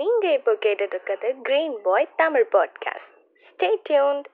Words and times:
நீங்க 0.00 0.32
இப்போ 0.32 0.52
கேட்டுட்டு 0.52 0.88
இருக்கிறது 0.88 1.34
Green 1.42 1.74
Boy 1.82 2.08
Tamil 2.16 2.46
podcast 2.52 3.08
stay 3.48 3.68
tuned 3.88 4.26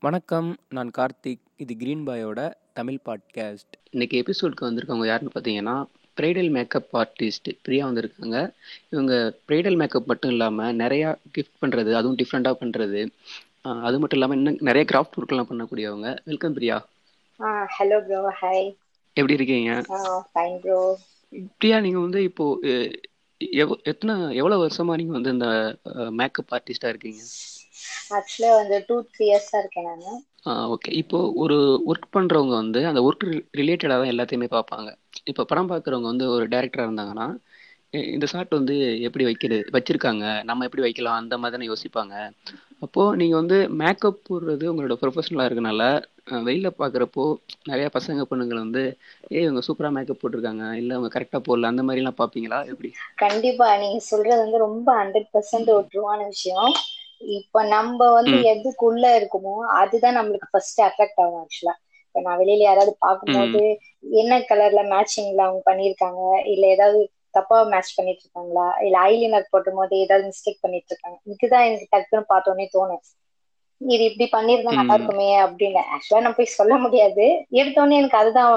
வணக்கம் 0.00 0.56
நான் 0.68 0.90
கார்த்திக். 0.98 1.42
இது 1.56 1.76
கிரீன் 1.76 2.06
பாயோட 2.06 2.52
தமிழ் 2.72 2.98
பாட்காஸ்ட் 3.04 3.74
இன்னைக்கு 3.90 4.22
எபிசோடுக்கு 4.22 4.64
வந்திருக்கவங்க 4.64 5.06
யாருன்னு 5.06 5.34
பார்த்தீங்கன்னா 5.34 5.84
ப்ரைடல் 6.20 6.50
மேக்கப் 6.50 6.94
ஆர்டிஸ்ட் 6.96 7.50
பிரியா 7.62 7.86
வந்திருக்காங்க. 7.88 8.50
இவங்க 8.90 9.34
ப்ரைடல் 9.48 9.76
மேக்கப் 9.76 10.06
மட்டும் 10.06 10.30
இல்லாமல் 10.30 10.76
நிறையா 10.76 11.16
கிஃப்ட் 11.38 11.62
பண்ணுறது 11.62 11.92
அதுவும் 11.92 12.16
டிஃப்ரெண்ட்டாக 12.16 12.54
பண்ணுறது 12.60 13.08
அது 13.88 13.96
மட்டும் 14.00 14.18
இல்லாமல் 14.18 14.38
இன்னும் 14.38 14.56
நிறைய 14.68 14.84
கிராஃப்ட் 14.90 15.16
ஒர்க்லாம் 15.18 15.48
பண்ணக்கூடியவங்க. 15.50 16.08
Welcome 16.28 16.54
Priya. 16.56 16.76
Hello 17.74 17.96
bro 18.06 18.20
hi 18.40 18.66
எப்படி 19.16 19.36
இருக்கீங்க? 19.38 19.72
ஃபைன் 20.32 20.58
ப்ரோ 20.64 20.78
பிரியா 21.60 21.76
நீங்கள் 21.84 22.04
வந்து 22.06 22.20
இப்போது 22.28 22.72
எவ் 23.62 23.72
எத்தனை 23.92 24.14
எவ்வளோ 24.40 24.58
வருஷமாக 24.62 24.98
நீங்கள் 25.00 25.18
வந்து 25.18 25.34
இந்த 25.36 25.48
மேக்கப் 26.20 26.52
ஆர்டிஸ்டாக 26.56 26.92
இருக்கீங்க? 26.92 27.22
ஆக்சுவலாக 28.16 28.58
வந்து 28.60 28.76
டூ 28.88 28.96
த்ரீ 29.12 29.24
இயர்ஸாக 29.30 29.62
இருக்கேன் 29.62 29.88
நான். 29.90 30.20
ஓகே 30.74 30.90
இப்போ 31.02 31.18
ஒரு 31.44 31.56
ஒர்க் 31.90 32.12
பண்ணுறவங்க 32.16 32.54
வந்து 32.62 32.80
அந்த 32.90 33.00
ஒர்க் 33.08 33.24
ரிலேட்டடாக 33.60 33.98
தான் 34.02 34.12
எல்லாத்தையுமே 34.14 34.48
பார்ப்பாங்க. 34.56 34.90
இப்போ 35.30 35.42
படம் 35.52 35.70
பார்க்குறவங்க 35.72 36.08
வந்து 36.12 36.28
ஒரு 36.34 36.46
டேரக்டராக 36.54 36.88
இருந்தாங்கன்னா 36.88 37.28
இந்த 38.16 38.26
ஷாட் 38.32 38.58
வந்து 38.58 38.74
எப்படி 39.06 39.24
வைக்கிறது 39.28 39.64
வச்சிருக்காங்க? 39.76 40.26
நம்ம 40.50 40.64
எப்படி 40.68 40.84
வைக்கலாம்? 40.86 41.20
அந்த 41.22 41.34
மாதிரி 41.42 41.70
யோசிப்பாங்க. 41.72 42.14
அப்போது 42.82 43.16
நீங்கள் 43.16 43.40
வந்து 43.40 43.58
மேக்கப் 43.80 44.18
போடுறது 44.22 44.64
உங்களோட 44.70 44.94
ப்ரொஃபஷனலாக 45.00 45.48
இருக்கனால 45.48 45.82
வெளியில் 46.46 46.78
பார்க்குறப்போ 46.78 47.24
நிறையா 47.70 47.88
பசங்க 47.94 48.26
பொண்ணுங்களை 48.30 48.60
வந்து 48.60 48.82
ஏய் 49.32 49.44
இவங்க 49.44 49.62
சூப்பராக 49.66 49.96
மேக்கப் 49.96 50.20
போட்டிருக்காங்க. 50.20 50.50
இல்லை 50.80 50.94
அவங்க 50.96 51.10
கரெக்டாக 51.14 51.42
போடல. 51.44 51.72
அந்த 51.72 51.84
மாதிரிலாம் 51.84 52.20
பார்ப்பீங்களா 52.20 52.60
எப்படி? 52.72 52.90
கண்டிப்பா. 53.22 53.68
நீங்க 53.82 54.00
சொல்றது 54.06 54.40
வந்து 54.42 54.58
ரொம்ப 54.64 54.88
ஹண்ட்ரட் 54.98 55.30
பர்சன்ட் 55.32 55.70
ஒரு 55.74 55.86
ட்ரூவான 55.90 56.20
விஷயம். 56.28 56.72
இப்ப 57.34 57.62
நம்ம 57.72 57.98
வந்து. 58.14 58.36
எதுக்குள்ள 58.52 59.04
இருக்குமோ 59.18 59.52
அதுதான் 59.80 60.16
நம்மளுக்கு 60.18 60.52
ஃபர்ஸ்ட் 60.52 60.80
அட்ராக்ட் 60.86 61.20
ஆகும் 61.20 61.42
ஆக்சுவலா 61.42 61.74
இப்ப 62.06 62.22
நான் 62.22 62.40
வெளியில 62.40 62.64
யாராவது 62.64 62.92
பார்க்கும்போது 63.00 63.60
என்ன 64.18 64.40
கலர்ல 64.48 64.80
மேட்சிங்ல 64.90 65.44
அவங்க 65.46 65.62
பண்ணிருக்காங்க 65.66 66.22
இல்ல 66.52 66.64
ஏதாவது 66.74 67.00
தப்பா 67.34 67.56
மேட்ச் 67.70 67.94
பண்ணிட்டு 67.94 68.22
இருக்காங்களா 68.24 68.66
இல்ல 68.84 68.96
ஐலினர் 69.10 69.50
போட்டும் 69.50 69.78
போது 69.78 69.94
ஏதாவது 70.04 70.24
மிஸ்டேக் 70.30 70.62
பண்ணிட்டு 70.62 70.92
இருக்காங்க 70.92 71.18
இதுதான் 71.34 71.66
எனக்கு 71.68 71.88
டக்குன்னு 71.94 72.30
பார்த்தோன்னே 72.30 72.66
தோணும் 72.72 73.02
இது 73.80 74.02
இப்படி 74.08 74.26
பண்ணிருந்தா 74.32 74.72
நல்லா. 74.72 74.96
இருக்குமே 74.96 75.28
அப்படின்னு. 75.44 75.80
ஆக்சுவலா 75.94 76.24
நான் 76.24 76.36
போய் 76.36 76.56
சொல்ல 76.56 76.74
முடியாது. 76.84 77.24
எடுத்தோடனே 77.60 77.98
எனக்கு 78.00 78.20
அதுதான் 78.20 78.50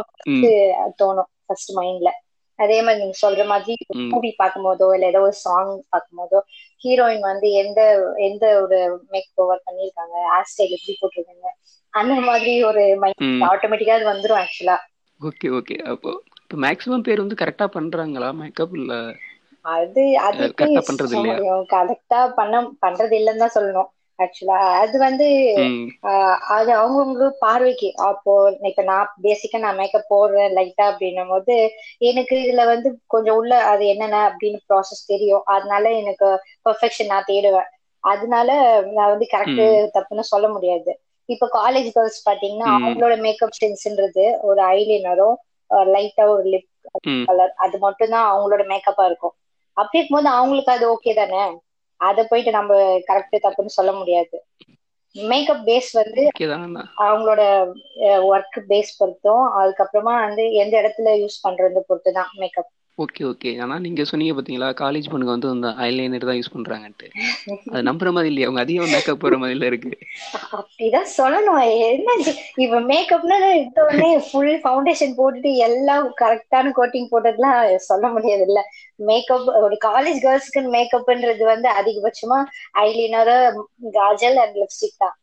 தோணும். 0.99 1.29
ஃபர்ஸ்ட் 1.41 1.71
மைண்ட்ல 1.77 2.11
அதே 2.59 2.77
மாதிரி 2.81 3.01
நீங்க 3.01 3.17
சொல்ற 3.21 3.43
மாதிரி. 3.47 3.73
மூவி 4.11 4.29
பார்க்கும்போதோ 4.39 4.87
இல்ல 4.95 5.05
ஏதோ 5.07 5.21
ஒரு 5.23 5.35
சாங் 5.41 5.71
பார்க்கும்போதோ 5.87 6.39
ஹீரோயின் 6.81 7.23
வந்து 7.23 7.47
எந்த 7.61 7.79
எந்த 8.27 8.43
ஒரு 8.61 8.79
மேக் 9.11 9.29
ஓவர் 9.37 9.65
பண்ணிருக்காங்க 9.65 10.15
ஹேர் 10.27 10.49
ஸ்டைல் 10.51 10.75
எப்படி 10.77 10.95
போட்டிருக்காங்க? 10.97 11.47
அந்த 11.93 12.15
மாதிரி 12.27 12.53
ஒரு 12.69 12.83
மைண்ட் 13.01 13.21
ஆட்டோமேட்டிக்கா 13.49 13.97
அது 13.97 14.11
வந்துரும் 14.11 14.41
ஆக்சுவலா 14.41 14.77
ஓகே 15.19 15.47
ஓகே. 15.57 15.75
அப்போ 15.91 16.11
இப்போ 16.45 16.57
மேக்ஸிமம் 16.63 17.05
பேர் 17.05 17.21
வந்து 17.21 17.39
கரெக்டாக 17.41 17.75
பண்ணுறாங்களா 17.75 18.29
மேக்கப் 18.39 18.75
இல்லை? 18.79 18.99
அது 19.65 20.03
அது 20.27 20.45
ஆ 20.61 20.67
பண்றது 20.85 21.15
இல்லையா? 21.17 21.37
கரெக்டா 21.73 22.19
பண்ண 22.37 22.55
பண்றது 22.83 23.13
இல்லைன்னு 23.19 23.43
தான் 23.43 23.55
சொல்லணும். 23.55 23.89
ஆக்சுவலா 24.19 24.57
அது 24.81 24.97
வந்து 24.99 25.27
அது 26.55 26.71
அவங்கவுங்க 26.75 27.25
பார்வைக்கு. 27.41 27.89
அப்போ 28.09 28.33
இப்ப 28.69 28.83
நான் 28.83 29.09
பேசிக்கா 29.23 29.57
நான் 29.59 29.79
மேக்கப் 29.81 30.09
போடுறேன் 30.09 30.53
லைட்டா 30.57 30.85
அப்படின்னும் 30.91 31.31
போது 31.33 31.55
எனக்கு 32.01 32.35
இதுல 32.43 32.63
வந்து 32.67 32.89
கொஞ்சம் 33.07 33.37
உள்ள 33.37 33.53
அது 33.71 33.83
என்னென்ன 33.93 34.19
அப்படின்னு 34.29 34.59
ப்ராசஸ் 34.67 35.03
தெரியும். 35.05 35.23
அதனால 35.55 35.83
எனக்கு 36.01 36.27
பெர்ஃபெக்ஷன் 36.65 37.11
நான் 37.13 37.29
தேடுவேன். 37.29 37.69
அதனால 38.03 38.49
நான் 38.91 39.11
வந்து 39.13 39.27
கரெக்ட். 39.29 39.63
தப்புன்னு 39.95 40.25
சொல்ல 40.31 40.47
முடியாது. 40.49 40.91
இப்ப 41.29 41.47
காலேஜ் 41.55 41.89
கேர்ள்ஸ் 41.93 42.19
பாத்தீங்கன்னா. 42.27 42.69
அவங்களோட 42.77 43.13
மேக்கப் 43.23 43.59
சென்ஸ்ன்றது 43.59 44.25
ஒரு 44.49 44.61
ஐலைனரும் 44.73 45.37
லைட்டா 45.89 46.25
ஒரு 46.33 46.45
லிப் 46.49 46.69
கலர் 47.27 47.53
அது 47.65 47.77
மட்டும் 47.79 48.13
தான் 48.13 48.27
அவங்களோட 48.31 48.63
மேக்கப்பா 48.71 49.05
இருக்கும். 49.05 49.35
அப்படி 49.77 49.99
இருக்கும்போது 49.99 50.29
அவங்களுக்கு 50.33 50.71
அது 50.71 50.85
ஓகே 50.93 51.13
தானே? 51.15 51.43
அதை 52.01 52.21
போயிட்டு 52.25 52.51
நம்ம 52.51 52.73
கரெக்ட் 53.07 53.43
தப்புன்னு 53.45 53.77
சொல்ல 53.77 53.91
முடியாது. 53.93 54.35
மேக்கப் 55.15 55.63
பேஸ் 55.67 55.91
வந்து 55.95 56.23
அவங்களோட 57.03 57.41
ஒர்க் 58.27 58.57
பேஸ் 58.67 58.91
பொறுத்தும் 58.97 59.45
அதுக்கப்புறமா 59.59 60.13
வந்து 60.21 60.43
எந்த 60.61 60.73
இடத்துல 60.81 61.13
யூஸ் 61.21 61.43
பண்றது 61.43 61.81
பொறுத்து 61.87 62.11
தான் 62.13 62.31
மேக்கப் 62.35 62.71
ஓகே 62.97 63.23
ஓகே. 63.29 63.49
ஆனால் 63.63 63.81
நீங்கள் 63.85 64.07
சொன்னீங்க 64.09 64.33
பார்த்தீங்களா 64.35 64.67
காலேஜ் 64.81 65.09
பொண்ணுங்க 65.11 65.33
வந்து 65.33 65.49
அந்த 65.49 65.69
ஐலைனர் 65.85 66.27
தான் 66.29 66.37
யூஸ் 66.37 66.53
பண்ணுறாங்கன்ட்டு 66.53 67.07
அது 67.71 67.81
நம்புற 67.83 68.11
மாதிரி 68.13 68.29
இல்லையா? 68.31 68.47
அவங்க 68.47 68.61
அதிகம் 68.61 68.93
மேக்கப் 68.93 69.21
போற 69.23 69.37
மாதிரில 69.37 69.69
இருக்கு. 69.71 69.91
அப்படிதான் 70.57 71.09
சொல்லணும். 71.17 71.59
என்ன 71.89 72.15
இது? 72.21 72.33
இப்ப 72.57 72.79
மேக்கப்னா 72.91 73.37
எடுத்த 73.51 73.83
உடனே 73.85 74.09
ஃபுல் 74.27 74.53
ஃபவுண்டேஷன் 74.63 75.17
போட்டுட்டு 75.17 75.51
எல்லாம் 75.67 76.07
கரெக்டான 76.21 76.73
கோட்டிங் 76.77 77.11
போட்டதுலாம் 77.11 77.59
சொல்ல 77.89 78.07
முடியாது 78.07 78.45
இல்ல 78.49 78.61
மேக்கப் 79.01 79.49
ஒரு 79.63 79.77
காலேஜ் 79.81 80.19
கேர்ள்ஸ்க்கு 80.21 80.63
மேக்கப்ன்றது 80.75 81.45
வந்து 81.45 81.69
அதிகபட்சமா 81.79 82.39
ஐலைனர் 82.85 83.33
காஜல் 83.95 84.39
அண்ட் 84.43 84.57
லிப்ஸ்டிக் 84.61 84.97
தான். 84.97 85.15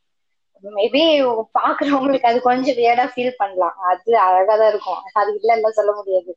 மேபி 0.65 1.23
பாக்குறவங்களுக்கு 1.59 2.23
அது 2.23 2.41
கொஞ்சம் 2.41 2.75
வியர்டா 2.79 3.13
ஃபீல் 3.13 3.39
பண்ணலாம். 3.39 3.75
அது 3.91 4.19
அழகா 4.25 4.57
தான் 4.57 4.69
இருக்கும். 4.69 5.21
அது 5.21 5.39
இல்லைன்னு 5.39 5.79
சொல்ல 5.79 5.93
முடியாது. 5.93 6.37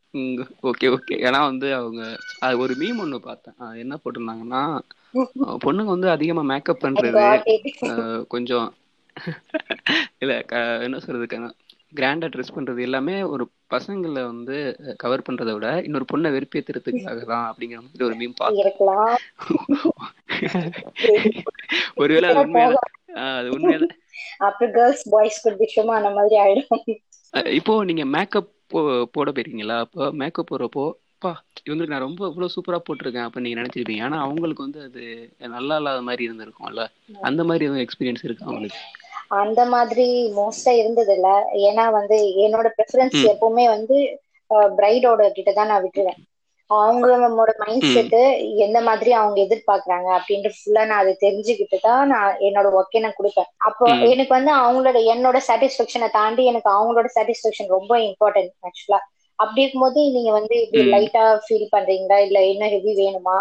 ஓகே 0.70 0.96
ஓகே 0.96 1.28
ஏன்னா 1.28 1.46
வந்து 1.46 1.74
அவங்க 1.74 2.18
அது 2.40 2.60
ஒரு 2.60 2.76
மீம் 2.82 2.98
ஒன்று 2.98 3.22
பார்த்தேன். 3.22 3.56
என்ன 3.84 3.98
போட்டிருந்தாங்கன்னா 3.98 4.82
பொண்ணுங்க 5.66 5.88
வந்து 5.88 6.10
அதிகமாக 6.10 6.48
மேக்கப் 6.48 6.82
பண்ணுறது 6.82 8.28
கொஞ்சம் 8.28 8.74
இல்லை 10.22 10.46
என்ன 10.84 11.00
சொல்றதுக்கான 11.04 11.52
கிராண்டாக 11.94 12.32
ட்ரெஸ் 12.32 12.56
பண்ணுறது 12.56 12.82
எல்லாமே 12.82 13.34
ஒரு 13.34 13.50
பசங்களை 13.72 14.24
வந்து 14.24 14.78
கவர் 14.98 15.24
பண்ணுறதை 15.28 15.54
விட 15.54 15.86
இன்னொரு 15.86 16.06
பொண்ணை 16.12 16.34
வெறுப்பேற்றுறதுக்காக 16.34 17.26
தான் 17.26 17.50
அப்படிங்கிற 17.50 17.82
மாதிரி 17.82 18.04
ஒரு 18.04 18.16
மீம் 18.16 18.40
பார்த்தேன். 18.40 18.64
இருக்கலாம். 18.64 19.18
ஒருவேளை 21.96 22.32
அது 22.32 22.44
உண்மையில 22.44 22.76
அது 23.36 23.50
உண்மையில 23.50 23.88
அப்புறம் 24.46 24.74
கேர்ள்ஸ் 24.74 25.06
பாய்ஸ்க்கு 25.14 25.54
விஷயமா 25.64 25.96
அந்த 26.00 26.12
மாதிரி 26.18 26.38
ஆயிடும். 26.44 26.82
இப்போ 27.56 27.74
நீங்க 27.84 28.04
மேக்கப் 28.14 28.52
போட 29.16 29.30
போயிருக்கீங்களா? 29.30 29.78
அப்போ 29.86 30.06
மேக்கப் 30.22 30.50
போடுறப்போ 30.50 30.86
பா 31.24 31.32
இவங்களுக்கு 31.66 31.94
நான் 31.94 32.06
ரொம்ப 32.06 32.22
இவ்வளோ 32.30 32.50
சூப்பரா 32.56 32.80
போட்டிருக்கேன் 32.82 33.28
அப்ப 33.28 33.40
நீங்க 33.40 33.60
நினைச்சிருப்பீங்க. 33.62 34.06
ஆனா 34.08 34.18
அவங்களுக்கு 34.26 34.66
வந்து 34.68 34.82
அது 34.88 35.04
நல்லா 35.56 35.78
இல்லாத 35.82 36.02
மாதிரி 36.02 36.26
இருந்திருக்கும்ல. 36.28 36.84
அந்த 37.30 37.44
மாதிரி 37.50 37.66
எதுவும் 37.68 37.86
எக்ஸ்பீரியன்ஸ் 37.86 38.26
இருக்கு 38.28 38.48
அவங்களுக்கு 38.48 38.82
அந்த 39.42 39.62
மாதிரி 39.74 40.06
மோஸ்டா 40.38 40.72
இருந்தது 40.82 41.14
இல்ல 41.16 41.30
ஏன்னா 41.68 41.86
வந்து 41.98 42.18
என்னோட 42.46 42.68
ப்ரெஃபரன்ஸ். 42.78 43.20
எப்பவுமே 43.34 43.66
வந்து 43.76 43.98
பிரைடோட 44.78 45.22
கிட்ட 45.38 45.52
தான் 45.54 45.72
நான் 45.72 45.84
விட்டுருவேன். 45.86 46.20
அவங்களோட 46.70 47.24
மைண்ட் 47.60 47.84
ம். 47.84 47.92
செட்டு 47.92 48.20
எந்த 48.66 48.78
மாதிரி 48.86 49.12
அவங்க 49.14 49.38
எதிர்பார்க்கறாங்க 49.44 50.08
அப்படின்ட்டு 50.16 50.52
ஃபுல்லா 50.56 50.84
நான் 50.86 51.02
அதை 51.02 51.14
தெரிஞ்சுக்கிட்டு 51.22 51.78
தான் 51.82 52.08
நான் 52.08 52.38
என்னோட 52.48 52.68
ஒர்க்கை 52.78 53.02
நான் 53.02 53.18
கொடுப்பேன் 53.18 53.50
அப்போ. 53.68 53.88
எனக்கு 54.12 54.34
வந்து 54.34 54.52
அவங்களோட 54.60 55.00
என்னோட 55.14 55.40
சாட்டிஸ்ஃபேக்ஷனை 55.48 56.10
தாண்டி 56.16 56.46
எனக்கு 56.46 56.70
அவங்களோட 56.74 57.10
சாட்டிஸ்ஃபேக்ஷன் 57.16 57.70
ரொம்ப 57.76 57.94
இம்பார்ட்டன்ட் 58.08 58.54
ஆக்சுவலா 58.70 59.00
அப்படி 59.40 59.62
இருக்கும்போது 59.62 60.00
நீங்க 60.16 60.32
வந்து 60.38 60.56
இப்படி. 60.64 60.84
லைட்டா 60.94 61.24
ஃபீல் 61.46 61.70
பண்றீங்களா 61.72 62.18
இல்ல 62.26 62.40
என்ன 62.52 62.66
ஹெவி 62.74 62.94
வேணுமா 63.00 63.38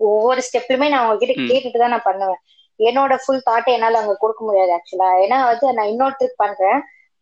ஒவ்வொரு 0.00 0.40
ஸ்டெப்லயுமே 0.46 0.88
நான் 0.90 1.02
அவங்க 1.02 1.20
கிட்ட 1.22 1.34
ம். 1.38 1.48
கேட்டுட்டு 1.50 1.78
தான் 1.78 1.94
நான் 1.94 2.08
பண்ணுவேன் 2.08 2.40
என்னோட 2.80 3.14
ஃபுல் 3.22 3.46
தாட்டை 3.46 3.70
என்னால 3.74 3.98
அங்க 3.98 4.14
கொடுக்க 4.16 4.42
முடியாது 4.44 4.72
ஆக்சுவலா 4.76 5.08
ஏன்னா 5.24 5.38
வந்து 5.48 5.66
நான் 5.76 5.90
இன்னொருத்தருக்கு 5.92 6.42
பண்றேன் 6.42 6.80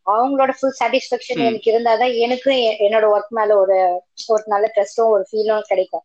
அவங்களோட 0.09 0.53
ஃபுல் 0.59 0.77
சாட்டிஸ்ஃபேக்ஷன் 0.81 1.41
ம். 1.41 1.47
எனக்கு 1.47 1.71
இருந்தாதான் 1.73 2.15
எனக்கு 2.19 2.53
என்னோட 2.87 3.07
ஒர்க் 3.15 3.37
மேல 3.39 3.57
ஒரு 3.59 3.77
ஒரு 4.29 4.45
நல்ல 4.47 4.67
ட்ரெஸ்டும் 4.75 5.13
ஒரு 5.15 5.25
ஃபீலும் 5.31 5.69
கிடைக்கும். 5.69 6.05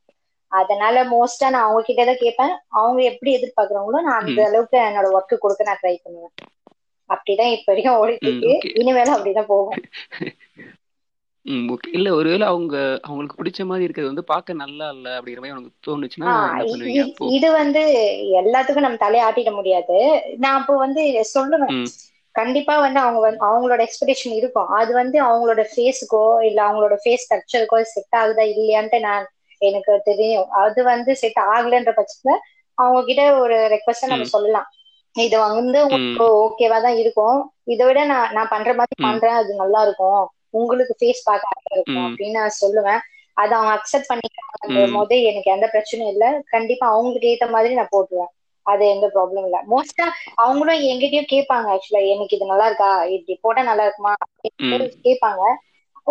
அதனால 0.51 1.03
மோஸ்டா 1.05 1.47
நான் 1.49 1.67
அவங்க 1.67 1.83
கிட்ட 1.83 2.05
தான் 2.05 2.21
கேட்பேன். 2.21 2.53
அவங்க 2.79 3.01
எப்படி 3.03 3.31
எதிர்பார்க்கறாங்களோ 3.35 4.01
நான் 4.01 4.21
அந்த. 4.21 4.41
அளவுக்கு 4.47 4.77
என்னோட 4.83 5.09
ஒர்க் 5.15 5.35
கொடுக்க 5.37 5.63
நான் 5.63 5.81
ட்ரை 5.83 5.95
பண்ணுவேன். 6.03 6.33
அப்படிதான் 7.09 7.53
இப்ப 7.55 7.69
வரைக்கும் 7.71 7.99
ஓடிட்டு 7.99 8.29
இருக்கு. 8.29 8.53
இனிமேலும் 8.81 9.15
அப்படிதான் 9.15 9.51
போகும். 9.53 9.79
இல்ல 11.93 12.09
ஒருவேளை 12.15 12.45
அவங்க 12.47 12.75
அவங்களுக்கு 13.03 13.37
பிடிச்ச 13.39 13.61
மாதிரி 13.65 13.83
இருக்கிறது 13.83 14.11
வந்து 14.11 14.23
பார்க்க 14.25 14.53
நல்லா 14.61 14.85
இல்ல 14.89 15.07
அப்படிங்கிற 15.17 15.41
மாதிரி 15.41 15.55
உனக்கு 15.55 15.87
தோணுச்சுன்னா 15.87 16.35
இது 17.37 17.47
வந்து 17.53 17.81
எல்லாத்துக்கும் 18.41 18.85
நம்ம 18.85 19.01
தலையாட்டிட 19.01 19.51
முடியாது. 19.51 19.97
நான் 20.37 20.59
அப்போ 20.59 20.75
வந்து 20.77 21.03
சொல்லுவேன். 21.33 21.75
கண்டிப்பா 22.35 22.75
வந்து 22.79 22.99
அவங்க 22.99 23.19
வந்து 23.21 23.41
அவங்களோட 23.47 23.81
எக்ஸ்பெக்டேஷன் 23.85 24.35
இருக்கும். 24.35 24.69
அது 24.79 24.91
வந்து 24.93 25.17
அவங்களோட 25.23 25.61
ஃபேஸுக்கோ 25.71 26.23
இல்ல 26.47 26.59
அவங்களோட 26.63 26.95
ஃபேஸ் 27.01 27.25
ஸ்ட்ரக்சருக்கோ 27.25 27.79
செட் 27.91 28.17
ஆகுதா 28.21 28.45
இல்லையான்ட்டு 28.53 28.99
நான் 29.01 29.25
எனக்கு 29.61 29.93
தெரியும். 30.05 30.47
அது 30.63 30.79
வந்து 30.85 31.11
செட் 31.21 31.41
ஆகலைன்ற 31.49 31.91
பட்சத்துல 31.97 32.33
அவங்க 32.77 33.01
கிட்ட 33.03 33.23
ஒரு 33.41 33.57
ரெக்வஸ்ட் 33.73 34.05
நம்ம. 34.05 34.25
சொல்லலாம். 34.33 34.67
இது 35.15 35.35
வந்து 35.47 35.77
உங்களுக்கு 35.85 36.23
ஓகேவா 36.43 36.77
தான் 36.81 36.99
இருக்கும். 37.01 37.39
இதை 37.67 37.83
விட 37.85 37.99
நான் 38.05 38.31
நான் 38.37 38.51
பண்ற 38.53 38.71
மாதிரி. 38.73 38.97
பண்றேன். 39.01 39.37
அது 39.41 39.51
நல்லா 39.55 39.81
இருக்கும். 39.85 40.21
உங்களுக்கு 40.53 40.93
ஃபேஸ் 40.99 41.21
பார்க்க 41.23 41.47
இருக்கும். 41.75 42.05
அப்படின்னு 42.07 42.39
நான் 42.39 42.59
சொல்லுவேன். 42.59 43.01
அதை 43.37 43.51
அவங்க 43.57 43.73
அக்செப்ட் 43.77 44.09
பண்ணிக்கிறாங்க. 44.09 44.41
போது 44.95 45.15
எனக்கு 45.29 45.49
எந்த 45.51 45.67
பிரச்சனையும் 45.73 46.13
இல்ல. 46.13 46.25
கண்டிப்பா 46.53 46.85
அவங்களுக்கு 46.93 47.31
ஏத்த 47.31 47.47
மாதிரி 47.51 47.73
நான் 47.75 47.93
போட்டுருவேன். 47.93 48.31
அது 48.65 48.83
எந்த 48.89 49.05
ப்ராப்ளம் 49.13 49.45
இல்ல. 49.45 49.57
மோஸ்டா 49.69 50.05
அவங்களும் 50.39 50.83
எங்கிட்டயும் 50.89 51.31
கேட்பாங்க 51.31 51.67
ஆக்சுவலா 51.73 52.01
எனக்கு 52.13 52.35
இது 52.35 52.51
நல்லா 52.51 52.67
இருக்கா? 52.69 52.89
இப்படி 53.15 53.35
போட்டா 53.43 53.63
நல்லா 53.69 53.85
இருக்குமா? 53.85 54.13
கேட்பாங்க 55.05 55.41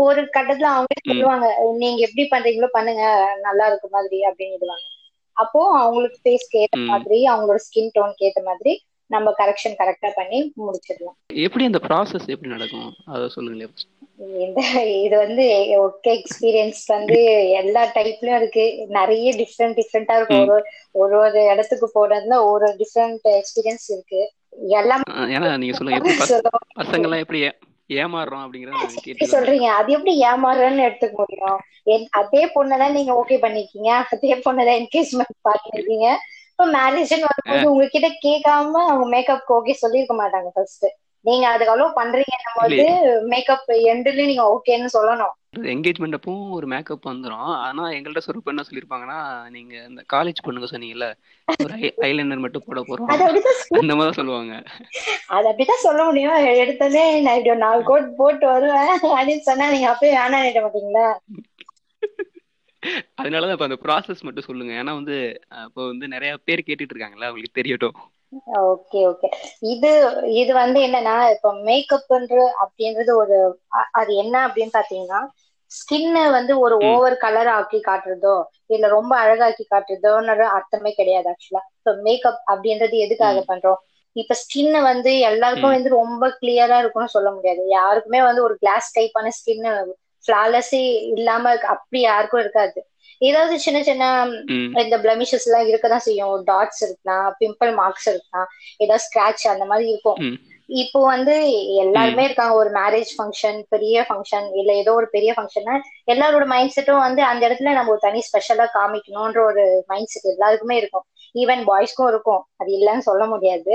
ஒரு 0.03 0.21
கட்டத்துல 0.35 0.69
அவங்களே. 0.73 1.01
சொல்லுவாங்க 1.05 1.47
நீங்க 1.81 2.01
எப்படி 2.07 2.25
பண்றீங்களோ 2.29 2.69
பண்ணுங்க 2.73 3.03
நல்லா 3.47 3.65
இருக்கு 3.71 3.89
மாதிரி 3.91 4.19
அப்படின்னு 4.29 4.79
அப்போ 5.37 5.61
அவங்களுக்கு 5.79 6.19
ஃபேஸ்க்கு 6.21 6.61
ஏத்த. 6.63 6.77
மாதிரி 6.89 7.19
அவங்களோட 7.29 7.61
ஸ்கின் 7.67 7.93
டோனுக்கு 7.93 8.27
ஏத்த 8.29 8.41
மாதிரி 8.45 8.73
நம்ம 9.15 9.33
கரெக்ஷன் 9.39 9.79
கரெக்டா 9.81 10.11
பண்ணி 10.15 10.39
முடிச்சிடலாம். 10.59 11.17
எப்படி 11.45 11.65
அந்த 11.71 11.81
ப்ராசஸ் 11.89 12.31
எப்படி 12.35 12.53
நடக்கும்? 12.55 12.89
அதை 13.15 13.27
சொல்லுங்களேன். 13.29 13.75
இந்த 14.39 14.61
இது 15.05 15.17
வந்து 15.25 15.47
ஒர்க் 15.79 16.11
எக்ஸ்பீரியன்ஸ் 16.15 16.83
வந்து 16.87 17.21
எல்லா 17.61 17.83
டைப்லயும் 17.95 18.37
இருக்கு. 18.37 18.65
நிறைய 18.89 19.33
டிஃப்ரெண்ட் 19.33 19.77
டிஃப்ரெண்டா 19.81 20.17
இருக்கும். 20.17 20.47
ஒரு 20.49 20.65
ஒரு 21.03 21.17
ஒரு 21.25 21.41
இடத்துக்கு 21.53 21.89
போறதுல 21.95 22.39
ஒரு 22.53 22.69
டிஃப்ரெண்ட் 22.81 23.27
எக்ஸ்பீரியன்ஸ் 23.39 23.89
இருக்கு. 23.97 24.23
எல்லாம் 24.81 25.03
ஏன்னா 25.09 25.59
நீங்க 25.59 25.77
சொல்லுங்க. 25.77 26.41
பசங்க 26.81 27.07
எல்லாம் 27.07 27.23
எப்படி 27.25 27.41
ஏமாறுறோம் 27.89 28.43
அப்படிங்கறத 28.45 29.31
சொல்றீங்க? 29.33 29.69
அது 29.79 29.91
எப்படி 29.93 30.13
ஏமாறுறன்னு 30.21 30.85
எடுத்துக்க 30.89 31.17
முடியும். 31.23 31.59
அதே 32.11 32.43
பொண்ணுதான் 32.55 32.97
நீங்க 32.97 33.13
ஓகே 33.23 33.37
பண்ணிருக்கீங்க. 33.45 33.91
அதே 34.13 34.31
பொண்ணுதான் 34.45 34.79
என்கேஜ்மெண்ட் 34.81 35.41
பண்ணிருக்கீங்க. 35.49 36.07
இப்ப 36.63 36.79
மேரேஜ்னு 36.79 37.29
வரும்போது 37.29 37.71
உங்ககிட்ட 37.71 38.09
கேட்காம 38.25 38.83
அவங்க 38.87 39.07
மேக்கப் 39.09 39.53
ஓகே 39.53 39.75
சொல்லியிருக்க 39.75 40.15
மாட்டாங்க 40.17 40.51
ஃபர்ஸ்ட் 40.55 40.87
நீங்க 41.25 41.45
அதுக்கு 41.49 41.73
அவ்வளவு 41.73 41.97
பண்றீங்கன்னும் 41.97 42.59
போது 42.59 42.85
மேக்கப் 43.29 43.71
எண்டுலயும் 43.91 44.31
நீங்க 44.31 44.45
ஓகேன்னு 44.53 44.89
சொல்லணும். 44.95 45.35
என்கேஜ்மெண்ட் 45.73 46.17
அப்பவும் 46.17 46.51
ஒரு 46.51 46.67
மேக்கப் 46.67 47.09
வந்துரும். 47.09 47.51
ஆனா 47.65 47.83
எங்கள்ட்ட 47.89 48.21
சொருப்பு 48.27 48.53
என்ன 48.53 48.63
சொல்லிருப்பாங்கன்னா 48.69 49.19
நீங்க 49.51 49.75
இந்த 49.89 50.03
காலேஜ் 50.13 50.45
பொண்ணுங்க 50.45 50.69
சொன்னீங்கல்ல 50.71 51.09
ஒரு 51.65 51.75
ஐலைனர் 52.03 52.45
மட்டும் 52.45 52.67
போட 52.67 52.81
போறோம். 52.83 53.11
அந்த 53.81 53.95
மாதிரி 53.95 54.17
சொல்லுவாங்க. 54.17 54.55
அது 55.29 55.49
அப்படிதான் 55.49 55.85
சொல்ல 55.87 56.05
முடியும். 56.05 56.39
எடுத்ததே 56.63 57.05
நான் 57.23 57.39
இப்படி 57.39 57.59
நாலு 57.59 57.83
கோட் 57.83 58.17
போட்டு 58.17 58.47
வருவேன் 58.47 58.95
அப்படின்னு 59.13 59.49
சொன்னா 59.51 59.71
நீங்க 59.71 59.89
அப்பயே 59.93 60.15
வேணாம் 60.17 60.43
நினைக்க 60.43 60.61
மாட்டீங்களா? 60.61 61.09
அதனாலதான் 63.21 63.57
இப்ப 63.57 63.69
அந்த 63.69 63.79
ப்ராசஸ் 63.85 64.25
மட்டும் 64.27 64.49
சொல்லுங்க. 64.49 64.73
ஏன்னா 64.81 64.95
வந்து 65.01 65.17
இப்போ 65.67 65.83
வந்து 65.89 66.07
நிறைய 66.09 66.33
பேர் 66.43 66.67
கேட்டுட்டு 66.67 66.95
இருக்காங்கல்ல 66.95 67.29
அவங்களுக்கு 67.29 67.59
தெரியட்டும். 67.61 67.97
Okay 68.67 69.01
okay. 69.09 69.29
இது 69.73 69.91
இது 70.41 70.53
வந்து 70.55 70.79
என்னன்னா 70.81 71.17
இப்ப 71.35 71.53
மேக்கப்ன்ற 71.67 72.35
அப்படின்றது 72.63 73.13
ஒரு 73.17 73.37
அது 74.01 74.13
என்ன 74.23 74.35
அப்படின்னு 74.47 74.77
பாத்தீங்கன்னா 74.77 75.21
ஸ்கின்ன 75.71 76.17
வந்து 76.31 76.53
ஒரு. 76.59 76.77
ஓவர் 76.89 77.17
கலர் 77.19 77.51
ஆக்கி 77.51 77.79
காட்டுறதோ 77.83 78.35
இல்ல 78.69 78.89
ரொம்ப 78.89 79.13
அழகாக்கி 79.23 79.65
காட்டுறதோன்ற 79.67 80.43
அர்த்தமே 80.57 80.93
கிடையாது 80.93 81.29
ஆக்சுவலா 81.33 81.63
இப்ப 81.79 81.95
மேக்கப் 82.03 82.41
அப்படின்றது 82.53 82.97
எதுக்காக 83.05 83.41
பண்றோம்? 83.49 83.81
இப்ப 84.17 84.35
ஸ்கின் 84.43 84.77
வந்து 84.85 85.11
எல்லாருக்கும். 85.29 85.75
வந்து 85.75 85.91
ரொம்ப 85.97 86.25
கிளியரா 86.39 86.79
இருக்கும்னு 86.81 87.15
சொல்ல 87.15 87.29
முடியாது. 87.33 87.63
யாருக்குமே 87.71 88.21
வந்து 88.23 88.43
ஒரு 88.43 88.55
கிளாஸ் 88.59 88.89
டைப்பான 88.97 89.31
ஸ்கின் 89.39 89.67
ஃபிளாலஸே 90.25 90.83
இல்லாம 91.17 91.45
அப்படி 91.75 92.01
யாருக்கும் 92.03 92.41
இருக்காது. 92.41 92.81
ஏதாவது 93.21 93.55
சின்ன 93.59 93.79
சின்ன 93.83 94.05
இந்த 94.83 94.97
பிளமிஷஸ் 94.99 95.47
எல்லாம் 95.49 95.69
இருக்கதான் 95.69 96.07
செய்யும். 96.07 96.37
டாட்ஸ் 96.51 96.83
இருக்கலாம் 96.87 97.29
பிம்பிள் 97.41 97.73
மார்க்ஸ் 97.75 98.09
இருக்கலாம் 98.09 98.49
ஏதாவது 98.79 99.05
ஸ்கிராட்ச் 99.07 99.45
அந்த 99.55 99.65
மாதிரி 99.65 99.87
இருக்கும். 99.89 100.21
இப்போ 100.83 101.01
வந்து 101.05 101.35
எல்லாருமே 101.85 102.23
இருக்காங்க. 102.25 102.55
ஒரு 102.55 102.71
மேரேஜ் 102.79 103.11
ஃபங்க்ஷன் 103.17 103.59
பெரிய 103.69 104.05
ஃபங்க்ஷன் 104.09 104.47
இல்ல 104.61 104.71
ஏதோ 104.83 104.93
ஒரு 104.93 105.09
பெரிய 105.11 105.31
ஃபங்க்ஷன்னா 105.37 105.75
எல்லாரோட 106.13 106.45
மைண்ட் 106.47 106.75
செட்டும் 106.77 107.05
வந்து 107.07 107.23
அந்த 107.23 107.43
இடத்துல 107.49 107.73
நம்ம 107.73 107.91
ஒரு 107.91 108.01
தனி 108.01 108.21
ஸ்பெஷலா 108.29 108.67
காமிக்கணும்ன்ற 108.77 109.41
ஒரு 109.51 109.65
மைண்ட் 109.87 110.13
செட் 110.13 110.31
எல்லாருக்குமே 110.35 110.77
இருக்கும். 110.77 111.07
ஈவன் 111.35 111.63
பாய்ஸ்க்கும் 111.71 112.11
இருக்கும். 112.13 112.43
அது 112.57 112.71
இல்லைன்னு 112.79 113.09
சொல்ல 113.11 113.25
முடியாது. 113.27 113.75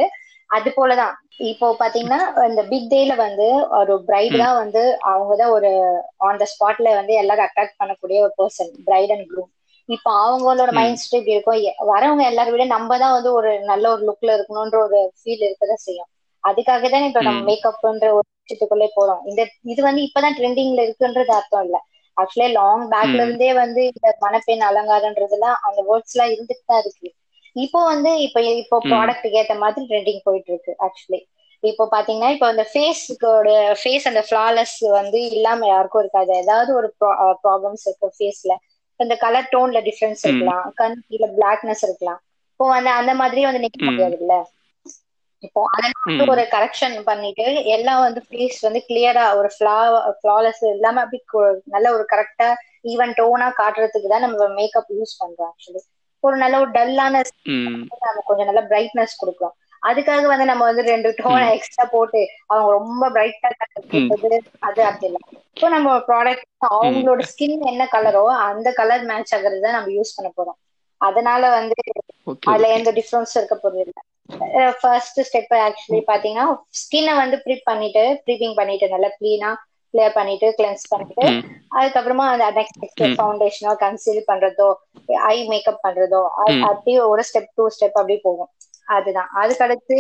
அது 0.50 0.70
போலதான் 0.76 1.14
இப்போ 1.48 1.68
பாத்தீங்கன்னா 1.80 2.20
இந்த 2.48 2.62
பிக் 2.70 2.90
டேல 2.90 3.14
வந்து 3.20 3.48
ஒரு 3.80 3.94
பிரைட். 4.08 4.36
தான் 4.38 4.58
வந்து 4.62 4.82
அவங்கதான் 5.10 5.54
ஒரு 5.56 5.70
ஆன் 6.28 6.40
த 6.42 6.48
ஸ்பாட்ல 6.54 6.94
வந்து 6.98 7.14
எல்லாரும் 7.22 7.48
அட்ராக்ட் 7.48 7.80
பண்ணக்கூடிய 7.80 8.20
ஒரு 8.26 8.34
பர்சன் 8.40 8.72
பிரைட் 8.88 9.14
அண்ட் 9.16 9.28
க்ரூம் 9.30 9.52
இப்போ 9.90 10.12
அவங்களோட. 10.22 10.70
மைண்ட் 10.74 11.02
செட் 11.02 11.18
இப்படி 11.18 11.36
இருக்கும் 11.36 11.62
வரவங்க 11.92 12.24
எல்லாரும் 12.30 12.56
விட 12.56 12.66
நம்ம 12.74 12.98
தான் 12.98 13.16
வந்து 13.18 13.32
ஒரு 13.38 13.52
நல்ல 13.70 13.86
ஒரு 13.94 14.04
லுக்ல 14.10 14.36
இருக்கணும்ன்ற 14.38 14.80
ஒரு 14.86 15.00
ஃபீல் 15.18 15.46
இருக்கதான் 15.46 15.84
செய்யும் 15.84 16.10
அதுக்காக 16.44 16.90
தான் 16.90 17.06
இப்ப 17.08 17.22
நம்ம. 17.22 17.44
மேக்கப்ன்ற 17.50 18.08
ஒரு 18.18 18.26
விஷயத்துக்குள்ளே 18.36 18.88
போறோம் 18.94 19.22
இந்த 19.30 19.42
இது 19.72 19.82
வந்து 19.88 20.02
இப்பதான் 20.08 20.38
ட்ரெண்டிங்ல 20.38 20.84
இருக்குன்றது 20.88 21.34
அர்த்தம் 21.38 21.64
இல்ல 21.66 21.78
ஆக்சுவலா 22.18 22.50
லாங் 22.58 22.86
பேக்ல. 22.92 23.20
இருந்தே 23.20 23.50
வந்து 23.62 23.82
இந்த 23.90 24.10
மணப்பெண் 24.24 24.64
அலங்காரன்றதுலாம் 24.70 25.58
அந்த 25.68 25.80
வேர்ட்ஸ் 25.88 26.16
எல்லாம் 26.16 26.34
இருந்துட்டு 26.34 26.66
தான் 26.66 26.82
இருக்கு 26.84 27.10
இப்போ 27.58 27.80
வந்து 27.86 28.12
இப்போ 28.26 28.40
இப்போ. 28.62 28.78
ப்ராடக்ட்டுக்கு 28.86 29.40
ஏத்த 29.42 29.56
மாதிரி 29.62 29.84
ட்ரெண்டிங் 29.90 30.22
போயிட்டு 30.26 30.52
இருக்கு 30.54 30.74
ஆக்சுவலி 30.86 31.20
இப்போ 31.64 31.84
பாத்தீங்கன்னா 31.92 32.30
இப்போ 32.34 32.48
அந்த 32.50 32.64
ஃபேஸ்க்கோட 32.72 33.50
ஃபேஸ் 33.80 34.08
அந்த 34.10 34.22
ஃபிளாலஸ் 34.28 34.76
வந்து 34.98 35.20
இல்லாம 35.32 35.68
யாருக்கும் 35.68 36.04
இருக்காது 36.04 36.32
ஏதாவது 36.42 36.72
ஒரு 36.80 36.90
ப்ராப்ளம்ஸ் 37.44 37.86
இருக்கு 37.88 38.10
ஃபேஸ்ல 38.18 38.54
இந்த 39.00 39.16
கலர் 39.24 39.50
டோன்ல 39.52 39.80
டிஃபரன்ஸ். 39.88 40.22
இருக்கலாம் 40.22 40.46
கண் 40.80 40.98
இல்ல 41.10 41.26
பிளாக்னஸ் 41.36 41.84
இருக்கலாம் 41.88 42.20
இப்போ 42.52 42.68
வந்து 42.70 42.92
அந்த 43.00 43.12
மாதிரியே 43.20 43.48
வந்து 43.48 43.64
நிக்க. 43.66 43.80
முடியாது 43.88 44.16
இல்ல 44.20 44.36
இப்போ 45.44 45.62
அதெல்லாம் 45.70 46.08
ம். 46.14 46.22
ஒரு 46.28 46.44
கரெக்ஷன் 46.54 46.96
பண்ணிட்டு 47.08 47.46
எல்லாம் 47.74 48.02
வந்து 48.04 48.22
ஃபேஸ் 48.28 48.58
வந்து 48.66 48.80
கிளியரா 48.88 49.26
ஒரு 49.40 49.50
ஃபிளா 49.56 49.76
ஃபிளாலஸ் 50.18 50.64
இல்லாம 50.72 51.02
அப்படி 51.04 51.20
நல்ல 51.68 51.88
ஒரு 51.96 52.06
கரெக்டா 52.14 52.48
ஈவன் 52.86 53.14
டோனா 53.20 53.48
காட்டுறதுக்கு 53.60 54.10
தான் 54.10 54.26
நம்ம 54.26 54.48
மேக்கப் 54.58 54.92
யூஸ் 54.98 55.20
பண்றோம் 55.22 55.52
ஆக்சுவலி 55.52 55.82
ஒரு 56.24 56.36
நல்ல 56.38 56.56
ஒரு 56.60 56.72
டல்லான. 56.72 57.22
நம்ம 58.06 58.22
கொஞ்சம் 58.28 58.50
நல்ல 58.50 58.62
பிரைட்னஸ் 58.70 59.20
கொடுக்கும் 59.20 59.56
அதுக்காக 59.84 60.28
வந்து 60.28 60.46
நம்ம 60.46 60.64
வந்து 60.66 60.84
ரெண்டு 60.86 61.10
டோனை. 61.18 61.48
எக்ஸ்ட்ரா 61.58 61.86
போட்டு 61.92 62.22
அவங்க 62.50 62.70
ரொம்ப 62.78 63.04
பிரைட்டா 63.10 63.50
காட்டுறது 63.56 64.32
அது 64.68 64.82
அப்படி 64.90 65.08
இல்லை. 65.10 65.22
இப்போ 65.58 65.68
நம்ம 65.70 65.90
ப்ராடக்ட் 66.08 66.46
அவங்களோட 66.72 67.22
ஸ்கின் 67.32 67.58
என்ன 67.72 67.84
கலரோ 67.94 68.24
அந்த 68.48 68.70
கலர் 68.80 69.06
மேட்ச் 69.10 69.34
ஆகுறது 69.36 69.62
தான் 69.62 69.78
நம்ம 69.78 69.92
யூஸ் 69.96 70.16
பண்ண 70.18 70.30
போறோம். 70.32 70.60
அதனால 71.02 71.50
வந்து 71.52 71.78
அதுல 72.44 72.68
எந்த 72.78 72.90
டிஃபரன்ஸ் 73.00 73.34
இருக்க 73.40 73.56
போறது 73.58 73.82
இல்ல. 73.86 73.98
ஃபர்ஸ்ட் 74.80 75.20
ஸ்டெப் 75.28 75.54
ஆக்சுவலி 75.60 76.02
பாத்தீங்கன்னா 76.10 76.46
ஸ்கின்னை 76.82 77.14
வந்து 77.22 77.38
ப்ரீப் 77.46 77.70
பண்ணிட்டு 77.70 78.04
ப்ரீப்பிங் 78.26 78.58
பண்ணிட்டு 78.60 78.88
நல்லா 78.94 79.10
க்ளீனா 79.18 79.52
கிளியர் 79.94 80.16
பண்ணிட்டு 80.16 80.48
கிளென்ஸ் 80.58 80.90
பண்ணிட்டு. 80.90 81.26
அதுக்கப்புறமா 81.78 82.26
அந்த 82.32 82.46
நெக்ஸ்ட் 82.58 82.80
நெக்ஸ்ட். 82.82 83.04
ஃபவுண்டேஷனோ 83.18 83.74
கன்சீல் 83.82 84.22
பண்றதோ 84.30 84.70
ஐ 85.28 85.38
மேக்கப் 85.50 85.84
பண்றதோ. 85.84 86.22
அப்படியே 86.70 87.00
ஒரு 87.12 87.24
ஸ்டெப் 87.28 87.52
டூ 87.58 87.66
ஸ்டெப் 87.76 88.00
அப்படியே 88.00 88.22
போகும் 88.24 88.52
அதுதான் 88.88 89.30
அதுக்கடுத்து. 89.42 89.98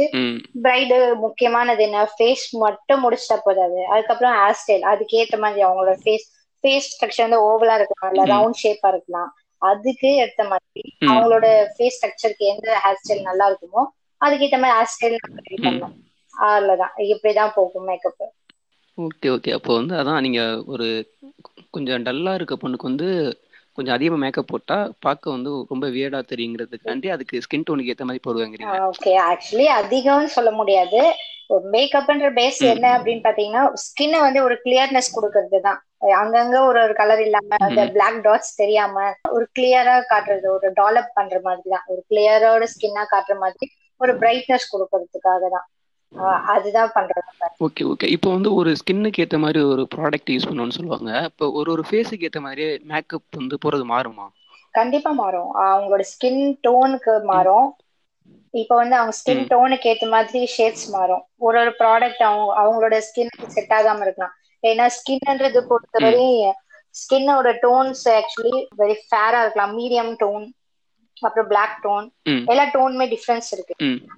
பிரைடு 0.64 0.96
முக்கியமானது 1.24 1.82
என்ன 1.88 2.04
ஃபேஸ் 2.14 2.46
மட்டும் 2.62 3.04
முடிச்சிட்டா 3.04 3.38
போதாது 3.44 3.80
அதுக்கப்புறம் 3.94 4.36
ஹேர் 4.40 4.60
ஸ்டைல் 4.60 4.86
அதுக்கேத்த 4.92 5.38
மாதிரி 5.40 5.62
அவங்களோட 5.66 5.94
ஃபேஸ் 6.04 6.26
ஃபேஸ் 6.64 6.88
ஸ்ட்ரக்சர் 6.94 7.26
வந்து 7.26 7.42
ஓவலா 7.48 7.76
இருக்கலாம் 7.80 8.12
இல்ல. 8.12 8.24
ரவுண்ட் 8.32 8.62
ஷேப்பா 8.62 8.90
இருக்கலாம் 8.94 9.30
அதுக்கு 9.62 10.10
ஏத்த 10.24 10.42
மாதிரி. 10.50 10.82
அவங்களோட 11.08 11.46
ஃபேஸ் 11.74 11.98
ஸ்ட்ரக்சருக்கு 11.98 12.46
எந்த 12.52 12.68
ஹேர் 12.84 13.00
ஸ்டைல் 13.02 13.28
நல்லா 13.30 13.46
இருக்குமோ 13.50 13.84
அதுக்கேத்த 14.22 14.58
மாதிரி 14.58 14.78
ஹேர் 14.78 14.92
ஸ்டைல் 14.94 15.18
ரெடி 15.40 15.58
ம். 15.58 15.66
பண்ணணும் 15.66 15.96
அவ்வளவுதான் 16.34 16.96
இப்படிதான் 17.14 17.56
போகும் 17.56 17.88
மேக்கப் 17.90 18.26
ஓகே 18.98 19.28
ஓகே. 19.34 19.52
அப்போ 19.58 19.72
வந்து 19.76 19.94
அதான் 20.00 20.24
நீங்க 20.26 20.42
ஒரு 20.74 20.88
கொஞ்சம் 21.74 22.06
டல்லா 22.08 22.34
இருக்க 22.36 22.56
பொண்ணுக்கு 22.56 22.90
வந்து 22.90 23.08
கொஞ்சம் 23.78 23.96
அதிகமா 23.96 24.18
மேக்கப் 24.18 24.48
போட்டா 24.48 24.76
பார்க்க 25.06 25.36
வந்து 25.36 25.50
ரொம்ப 25.72 25.86
வியர்டா 25.96 26.20
தெரியுங்கிறதுக்காண்டி 26.30 27.08
அதுக்கு 27.16 27.42
ஸ்கின் 27.46 27.66
டோனுக்கு 27.68 27.92
ஏத்த 27.94 28.06
மாதிரி 28.08 28.24
போடுவாங்கிறீங்க. 28.24 28.78
ஓகே 28.92 29.12
ஆக்சுவலி 29.28 29.68
அதிகம்னு 29.80 30.32
சொல்ல 30.38 30.52
முடியாது. 30.52 31.02
மேக்கப்ன்ற 31.74 32.30
பேஸ் 32.38 32.62
ம். 32.62 32.70
என்ன 32.72 32.86
அப்படின்னு 32.96 33.26
பாத்தீங்கன்னா 33.26 33.62
ஸ்கின்னை 33.84 34.20
வந்து 34.20 34.40
ஒரு 34.44 34.56
கிளியர்னஸ் 34.64 35.14
கொடுக்கறது 35.14 35.60
தான். 35.68 35.80
அங்கங்க 36.18 36.58
ஒரு 36.70 36.80
ஒரு 36.82 36.94
கலர் 36.94 37.22
இல்லாம 37.26 37.60
அந்த 37.68 37.82
ம். 37.84 37.92
பிளாக் 37.94 38.20
டாட்ஸ் 38.26 38.58
தெரியாம 38.58 39.06
ஒரு 39.32 39.46
கிளியரா 39.56 39.96
காட்டுறது 40.12 40.48
ஒரு 40.56 40.70
டெவலப் 40.80 41.16
பண்ற 41.16 41.38
மாதிரி 41.44 41.70
தான். 41.70 41.86
ஒரு 41.88 42.02
கிளியரோட 42.10 42.66
ஸ்கின்னா 42.74 43.04
காட்டுற 43.14 43.36
மாதிரி 43.40 43.68
ஒரு 44.02 44.14
பிரைட்னஸ் 44.22 44.72
கொடுக்கறதுக்காக 44.74 45.44
தான். 45.56 45.68
அதுதான் 46.54 46.92
பண்றது 46.96 47.30
ஓகே 47.66 47.84
ஓகே. 47.84 48.08
இப்போ 48.08 48.30
வந்து 48.30 48.50
ஒரு 48.54 48.72
ஸ்கின்னுக்கு 48.76 49.24
ஏத்த 49.24 49.38
மாதிரி 49.38 49.60
ஒரு 49.66 49.84
ப்ராடக்ட் 49.96 50.32
யூஸ் 50.34 50.48
பண்ணணும்னு 50.50 50.78
சொல்லுவாங்க. 50.78 51.12
இப்போ 51.24 51.46
ஒரு 51.52 51.72
ஒரு 51.72 51.84
ஃபேஸுக்கு 51.90 52.28
ஏத்த 52.30 52.42
மாதிரி 52.42 52.66
மேக்கப் 52.84 53.40
வந்து 53.40 53.58
போறது 53.66 53.86
மாறுமா? 53.94 54.26
கண்டிப்பா 54.74 55.12
மாறும். 55.14 55.52
அவங்களோட 55.66 56.04
ஸ்கின் 56.14 56.42
டோனுக்கு 56.68 57.14
மாறும். 57.26 57.68
இப்போ 58.54 58.76
வந்து 58.76 58.96
அவங்க 58.96 59.14
ஸ்கின். 59.20 59.44
டோனுக்கு 59.52 59.90
ஏத்த 59.92 60.08
மாதிரி 60.10 60.42
ஷேட்ஸ் 60.56 60.88
மாறும். 60.90 61.24
ஒரு 61.38 61.58
ஒரு 61.60 61.72
ப்ராடக்ட் 61.82 62.24
அவங்க 62.24 62.46
அவங்களோட 62.62 62.98
ஸ்கின்னுக்கு 63.08 63.56
செட் 63.56 63.74
ஆகாம 63.78 64.02
இருக்கலாம். 64.02 64.34
ஏன்னா 64.64 64.86
ஸ்கின்ன்றது 64.98 65.60
பொறுத்தவரை 65.72 66.26
ஸ்கின்னோட 66.96 67.48
டோன்ஸ் 67.66 68.06
ஆக்சுவலி 68.18 68.54
வெரி 68.80 68.96
ஃபேரா 69.04 69.40
இருக்கலாம். 69.44 69.74
மீடியம் 69.80 70.14
டோன் 70.22 70.46
அப்புறம் 71.26 71.48
பிளாக் 71.52 71.76
டோன் 71.86 72.06
எல்லா 72.52 72.66
டோனுமே 72.76 73.06
டிஃபரன்ஸ் 73.14 73.50
இருக்கு. 73.56 73.74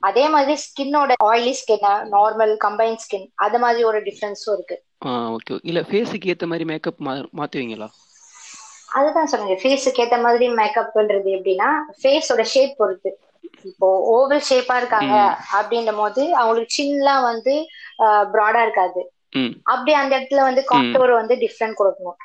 அதே 0.07 0.25
மாதிரி 0.35 0.53
ஸ்கின்னோட 0.65 1.13
oily 1.29 1.53
skin 1.61 1.85
normal 2.15 2.53
combine 2.65 2.99
skin 3.05 3.27
அது 3.45 3.59
மாதிரி 3.63 3.83
ஒரு 3.89 4.01
டிஃபரன்ஸும் 4.07 4.55
இருக்கு. 4.57 4.77
ஓகே 5.35 5.57
இல்லை 5.69 5.83
ஃபேஸுக்கு 5.89 6.31
ஏற்ற 6.33 6.47
மாதிரி 6.51 6.67
மேக்கப் 6.71 7.03
மா 7.07 7.15
மாற்றுவீங்களா 7.39 7.89
அதுதான் 8.97 9.29
சொன்னீங்க 9.31 9.55
ஃபேஸுக்கு 9.61 10.03
ஏத்த 10.03 10.17
மாதிரி 10.25 10.45
மேக்கப்ன்றது 10.59 11.29
எப்படின்னா 11.37 11.69
ஃபேஸோட 12.01 12.43
ஷேப் 12.53 12.79
பொறுத்து. 12.79 13.11
இப்போ 13.69 13.87
ஓவல் 14.15 14.47
ஷேப்பா 14.49 14.75
இருக்காங்க. 14.81 15.15
அப்படின்ற 15.59 15.91
போது 16.01 16.21
அவங்களுக்கு 16.41 16.77
சின்லாம் 16.79 17.23
வந்து 17.31 17.53
ப்ராடா 18.33 18.61
இருக்காது. 18.65 19.01
அப்படி 19.73 19.91
அந்த 20.01 20.11
இடத்துல 20.17 20.43
வந்து 20.47 20.61
காண்டோர் 20.71 21.13
வந்து 21.21 21.35
டிஃப்ரெண்ட் 21.43 21.79
கொடுக்கணும். 21.79 22.19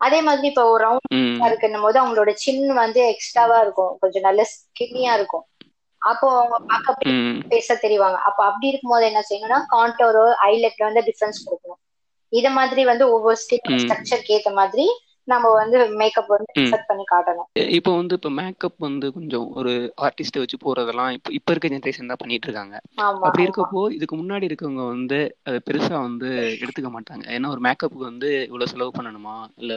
அதே 0.00 0.20
மாதிரி 0.20 0.46
இப்போ 0.46 0.78
ரவுண்ட் 0.78 1.14
ம். 1.14 1.38
இருக்குன்னும் 1.46 1.80
போது 1.80 2.00
அவங்களோட 2.00 2.32
சின் 2.36 2.72
வந்து 2.74 3.00
எக்ஸ்ட்ராவா 3.08 3.60
இருக்கும். 3.60 3.98
கொஞ்சம் 4.00 4.22
நல்ல 4.22 4.42
ஸ்கின்னியா 4.52 5.14
இருக்கும். 5.14 5.44
அப்போ 6.02 6.26
அவங்க 6.38 6.56
பார்க்க 6.66 7.14
பேச 7.48 7.74
தெரிவாங்க. 7.82 8.18
அப்ப 8.22 8.44
அப்படி 8.44 8.68
இருக்கும்போது 8.68 9.06
என்ன 9.06 9.22
செய்யணும்னா 9.30 9.58
காண்டோரோ 9.70 10.24
ஐலெட்ல 10.48 10.84
வந்து 10.84 11.02
டிஃபரன்ஸ் 11.02 11.44
கொடுக்கணும். 11.44 11.80
இத 12.32 12.50
மாதிரி 12.50 12.84
வந்து 12.84 13.04
ஒவ்வொரு 13.12 13.36
ஸ்கின். 13.36 13.78
ஸ்ட்ரக்சருக்கு 13.82 14.34
ஏத்த 14.36 14.52
மாதிரி 14.52 14.86
நம்ம 15.28 15.46
வந்து 15.58 15.78
மேக்கப் 16.00 16.30
வந்து. 16.34 16.46
செட் 16.70 16.86
பண்ணி 16.88 17.04
காட்டணும். 17.06 17.48
இப்போ 17.76 17.90
வந்து 17.96 18.14
இப்போ 18.18 18.30
மேக்கப் 18.38 18.78
வந்து 18.86 19.06
கொஞ்சம் 19.14 19.46
ஒரு 19.58 19.72
ஆர்டிஸ்ட்டை 20.04 20.42
வச்சு 20.42 20.56
போறதெல்லாம் 20.64 21.10
இப்போ 21.16 21.30
இப்போ 21.38 21.52
இருக்க 21.52 21.68
ஜென்ரேஷன் 21.68 22.10
தான் 22.12 22.20
பண்ணிட்டு 22.20 22.48
இருக்காங்க. 22.48 22.76
அப்படி. 23.20 23.44
இருக்கப்போ 23.46 23.82
இதுக்கு 23.96 24.16
முன்னாடி 24.16 24.48
இருக்கவங்க 24.50 24.84
வந்து 24.90 25.18
பெருசா 25.66 25.96
வந்து 26.06 26.30
எடுத்துக்க 26.62 26.90
மாட்டாங்க. 26.96 27.24
ஏன்னா 27.36 27.50
ஒரு 27.54 27.62
மேக்கப்புக்கு 27.66 28.10
வந்து 28.10 28.30
இவ்வளவு 28.48 28.72
செலவு 28.72 28.92
பண்ணணுமா? 28.92 29.36
இல்ல 29.56 29.72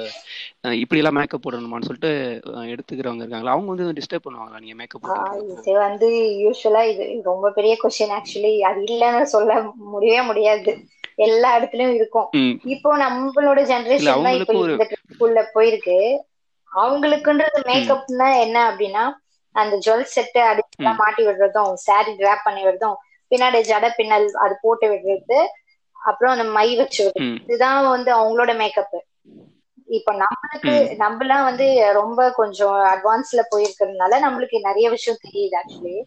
இப்படி 0.81 1.01
எல்லாம் 1.01 1.17
மேக்கப் 1.19 1.41
போடணுமான்னு 1.41 1.89
சொல்லிட்டு 1.89 2.11
எடுத்துக்கிறவங்க 2.73 3.23
இருக்காங்களா? 3.23 3.55
அவங்க 3.55 3.71
வந்து 3.73 3.99
டிஸ்டர்ப் 3.99 4.27
பண்ணுவாங்களா? 4.27 4.61
நீங்க 4.61 4.77
மேக்கப் 4.77 5.01
இது 5.61 5.73
வந்து 5.79 6.07
யூஸ்வலா 6.43 6.81
இது 6.91 7.03
ரொம்ப 7.29 7.51
பெரிய 7.51 7.73
கொஸ்டின் 7.81 8.15
ஆக்சுவலி 8.17 8.53
அது 8.69 8.81
இல்லைன்னு 8.87 9.23
சொல்ல 9.33 9.51
முடியவே 9.91 10.21
முடியாது. 10.29 10.73
எல்லா 11.17 11.49
இடத்துலயும் 11.57 11.95
இருக்கும். 11.97 12.27
இப்போ 12.73 12.89
நம்மளோட 13.01 13.59
ஜெனரேஷன் 13.69 14.25
தான் 14.25 14.37
இப்போ 14.39 14.53
இந்த 14.65 14.85
போயிருக்கு. 15.55 15.97
அவங்களுக்குன்றது 16.71 17.59
மேக்கப்னா 17.69 18.27
என்ன 18.43 18.57
அப்படின்னா 18.69 19.03
அந்த 19.55 19.75
ஜுவல் 19.85 20.11
செட்டு 20.11 20.41
அடிச்சுலாம் 20.49 20.99
மாட்டி 21.01 21.23
விடுறதும் 21.25 21.73
சாரி 21.85 22.11
டிராப் 22.19 22.45
பண்ணி 22.45 22.61
விடுறதும் 22.63 22.97
பின்னாடி 23.31 23.59
ஜட 23.67 23.85
பின்னல் 23.97 24.27
அது 24.43 24.53
போட்டு 24.61 24.85
விடுறது 24.91 25.39
அப்புறம் 25.99 26.33
அந்த 26.33 26.45
மை 26.55 26.67
வச்சு 26.79 27.01
விடுறது. 27.01 27.19
இதுதான் 27.45 27.81
வந்து 27.95 28.11
அவங்களோட 28.15 28.51
மேக்கப் 28.61 28.97
இப்ப 29.89 30.11
நம்மளுக்கு 30.21 30.73
ம். 30.75 30.91
நம்மலாம் 31.01 31.45
வந்து 31.47 31.65
ரொம்ப 31.97 32.19
கொஞ்சம் 32.37 32.75
அட்வான்ஸ்ல 32.91 33.41
போயிருக்கிறதுனால 33.51 34.19
நம்மளுக்கு 34.25 34.57
நிறைய 34.67 34.87
விஷயம் 34.93 35.23
தெரியுது 35.23 35.57
ஆக்சுவலி 35.61 35.97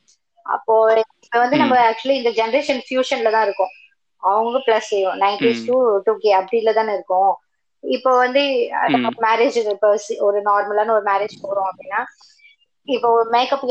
அப்போ 0.47 0.75
இப்ப 1.23 1.37
வந்து 1.39 1.57
நம்ம 1.63 1.75
ஆக்சுவலி 1.89 2.17
இந்த 2.21 2.33
ஜெனரேஷன் 2.39 2.83
ஃபியூஷன்ல 2.87 3.31
தான் 3.31 3.47
இருக்கோம். 3.47 3.73
அவங்க 4.25 4.57
plus 4.67 4.93
nineties. 5.23 5.63
Two 5.69 5.77
two 6.07 6.13
K 6.19 6.31
அப்படில 6.41 6.73
தானே 6.73 6.93
இருக்கோம் 6.95 7.33
இப்போ 7.85 8.11
வந்து. 8.19 8.43
மேரேஜ் 9.27 9.59
இப்போ 9.67 9.91
ஒரு 10.27 10.39
நார்மலான 10.49 10.95
ஒரு 10.97 11.05
மேரேஜ் 11.11 11.37
போறோம் 11.43 11.69
அப்படின்னா 11.71 12.01
இப்போ 12.89 13.09
ஒரு 13.17 13.29
மேக்கப் 13.31 13.65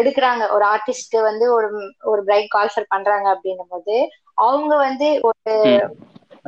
எடுக்கிறாங்க 0.00 0.44
ஒரு 0.56 0.64
ஆர்டிஸ்ட் 0.72 1.16
வந்து 1.28 1.46
ஒரு 1.56 1.68
ஒரு 2.04 2.20
பிரைட் 2.24 2.48
கால்ஃபர் 2.50 2.92
பண்றாங்க 2.92 3.26
அப்படின்னும் 3.34 3.72
போது 3.72 3.96
அவங்க 4.44 4.72
வந்து 4.86 5.08
ஒரு. 5.28 5.54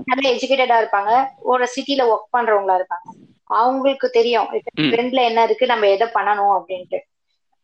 நல்ல 0.08 0.24
எஜுகேட்டடா 0.32 0.76
இருப்பாங்க 0.80 1.12
ஒரு 1.50 1.64
சிட்டில 1.74 2.02
ஒர்க் 2.10 2.34
பண்றவங்களா 2.34 2.78
இருப்பாங்க 2.78 3.06
அவங்களுக்கு 3.50 4.06
தெரியும். 4.10 4.48
ட்ரெண்ட்ல 4.86 5.20
என்ன 5.28 5.42
இருக்கு 5.46 5.66
நம்ம 5.72 5.88
எதை 5.88 6.06
பண்ணணும் 6.12 6.54
அப்படின்ட்டு 6.56 6.98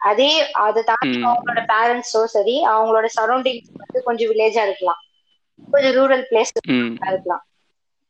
அதே 0.01 0.31
அதை 0.65 0.81
தாண்டி. 0.83 1.19
அவங்களோட 1.29 1.61
பேரண்ட்ஸோ 1.71 2.23
சரி 2.35 2.57
அவங்களோட 2.73 3.09
சரௌண்டிங்ஸ் 3.17 3.73
வந்து 3.83 4.01
கொஞ்சம் 4.07 4.31
வில்லேஜா 4.31 4.63
இருக்கலாம் 4.69 5.01
கொஞ்சம் 5.69 5.95
ரூரல் 5.95 6.25
பிளேஸ் 6.29 6.53
இருக்கலாம். 7.07 7.43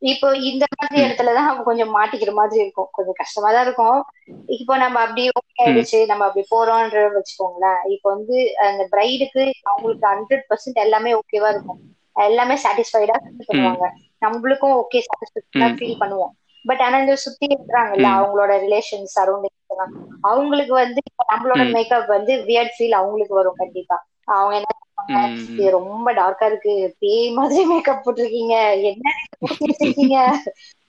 இப்போ 0.03 0.29
இந்த 0.43 0.65
மாதிரி. 0.73 0.99
இடத்துலதான் 1.05 1.49
அவங்க 1.49 1.63
கொஞ்சம் 1.63 1.93
மாட்டிக்கிற 1.95 2.33
மாதிரி 2.33 2.61
இருக்கும். 2.61 2.89
கொஞ்சம் 2.93 3.19
கஷ்டமா 3.19 3.51
தான் 3.53 3.65
இருக்கும். 3.65 3.99
இப்போ 4.57 4.77
நம்ம 4.77 5.01
அப்படி 5.01 5.25
ஓகே 5.33 5.63
ஆயிடுச்சு. 5.65 5.99
நம்ம 6.07 6.25
அப்படி 6.25 6.45
போறோம்ன்ற 6.51 7.03
வச்சுக்கோங்களேன். 7.17 7.81
இப்போ 7.95 8.09
வந்து 8.11 8.37
அந்த 8.67 8.85
பிரைடுக்கு 8.93 9.43
அவங்களுக்கு 9.65 10.07
ஹண்ட்ரட் 10.09 10.47
பர்சன்ட் 10.49 10.85
எல்லாமே 10.85 11.13
ஓகேவா 11.15 11.51
இருக்கும். 11.51 11.81
எல்லாமே 12.27 12.57
சாட்டிஸ்ஃபைடா 12.65 13.17
பண்ணுவாங்க. 13.49 13.85
நம்மளுக்கும் 14.23 14.77
ஓகே 14.79 15.01
சாட்டிஸ்ஃபைடா. 15.07 15.69
ஃபீல் 15.77 16.01
பண்ணுவோம். 16.01 16.33
பட் 16.65 16.81
ஆனா 16.81 16.97
இந்த 16.99 17.15
சுத்தி 17.25 17.47
இருக்கிறாங்கல்ல. 17.49 18.09
அவங்களோட 18.19 18.53
ரிலேஷன் 18.65 19.07
சரௌண்டிங்ஸ் 19.15 19.73
எல்லாம் 19.73 19.93
அவங்களுக்கு 20.23 20.75
வந்து 20.75 21.01
நம்மளோட. 21.33 21.63
மேக்கப் 21.75 22.09
வந்து 22.09 22.33
வியர்ட் 22.49 22.75
ஃபீல் 22.77 22.99
அவங்களுக்கு 23.01 23.35
வரும் 23.35 23.61
கண்டிப்பா. 23.63 23.97
அவங்க 24.29 24.55
என்ன 24.57 24.71
ரொம்ப 25.71 26.13
டார்க்கா 26.13 26.47
இருக்கு. 26.47 26.73
பேய் 26.99 27.31
மாதிரி 27.31 27.63
மேக்கப் 27.65 28.03
போட்டிருக்கீங்க. 28.05 28.57
என்ன 28.91 29.15
வச்சிருக்கீங்க 29.45 30.19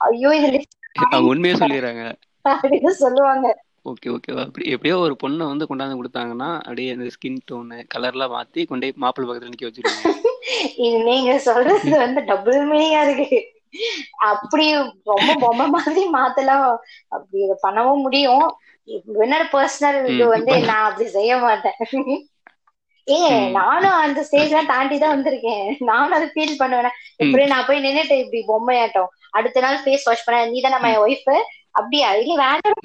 ஐயோ 0.02 0.32
இது 0.40 0.60
அவங்க 1.04 1.28
உண்மையே 1.28 1.56
சொல்லிடுறாங்க. 1.56 2.04
அப்படின்னு 2.46 2.92
சொல்லுவாங்க. 3.04 3.48
Okay 3.86 4.10
okay. 4.10 4.32
அப்படி 4.44 4.66
எப்படியோ 4.70 4.98
ஒரு 4.98 5.16
பொண்ணை 5.24 5.46
வந்து 5.48 5.66
கொண்டாந்து 5.70 6.00
கொடுத்தாங்கன்னா 6.00 6.50
அப்படியே 6.60 6.92
அந்த 6.92 7.08
ஸ்கின் 7.16 7.40
டோனு 7.52 7.78
கலர்லாம் 7.94 8.34
மாத்தி 8.34 8.62
கொண்டு 8.66 8.94
மாப்பிள்ளை 8.96 9.28
பக்கத்துல 9.28 9.54
நிக்க 9.54 9.70
வச்சிருவாங்க. 9.70 10.04
இது 10.86 10.98
நீங்க 11.04 11.32
சொல்றது 11.40 11.92
வந்து 11.98 12.22
டபுள் 12.24 12.60
மீனிங்கா 12.70 13.02
இருக்கு. 13.02 13.40
அப்படி 14.26 14.66
ரொம்ப 15.06 15.32
பொம்மை 15.40 15.66
மாதிரி 15.68 16.04
மாத்தலாம். 16.14 16.68
அப்படி 17.10 17.40
பண்ணவும் 17.64 18.04
முடியும். 18.06 18.46
என்னோட 19.20 19.44
பர்சனல் 19.52 20.00
இது. 20.12 20.24
வந்து 20.28 20.54
நான் 20.66 20.88
அப்படி 20.90 21.08
செய்ய 21.10 21.34
மாட்டேன். 21.38 21.78
ஏ 23.08 23.20
ம். 23.30 23.52
நானும் 23.52 23.96
அந்த 23.98 24.20
ஸ்டேஜ்லாம் 24.22 24.66
தாண்டி 24.66 24.98
தான் 24.98 25.14
வந்திருக்கேன். 25.16 25.66
நானும் 25.80 26.12
அதை 26.12 26.28
ஃபீல் 26.28 26.56
பண்ணுவேன் 26.58 26.96
இப்படி 27.18 27.46
நான் 27.46 27.66
போய் 27.66 27.84
நின்னுட்டு 27.84 28.16
இப்படி 28.20 28.42
பொம்மையாட்டம். 28.48 29.10
அடுத்த 29.32 29.60
நாள் 29.60 29.84
ஃபேஸ் 29.84 30.06
வாஷ் 30.06 30.26
பண்ண 30.26 30.46
நீ 30.46 30.62
தானே 30.62 30.90
என் 30.90 31.04
ஒய்ஃப் 31.04 31.30
அப்படியா? 31.72 32.14
இல்ல 32.14 32.34
வேண்டாம் 32.36 32.80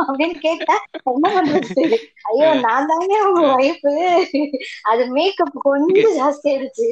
அப்படின்னு 0.00 0.38
கேட்டா 0.38 0.76
என்ன 1.06 1.30
பண்றது? 1.30 1.86
ஐயோ 2.22 2.54
நான் 2.60 2.86
தாங்க 2.86 3.14
உங்க 3.28 3.46
ஒய்ஃப் 3.56 3.88
அது 4.82 5.06
மேக்கப் 5.12 5.58
கொஞ்சம் 5.62 6.16
ஜாஸ்தி 6.18 6.48
ஆயிடுச்சு. 6.50 6.88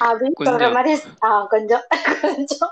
அப்படின்னு 0.00 0.38
சொல்ற. 0.40 0.72
மாதிரி 0.72 0.92
ஆஹ் 1.20 1.46
கொஞ்சம் 1.46 1.84
கொஞ்சம். 2.22 2.68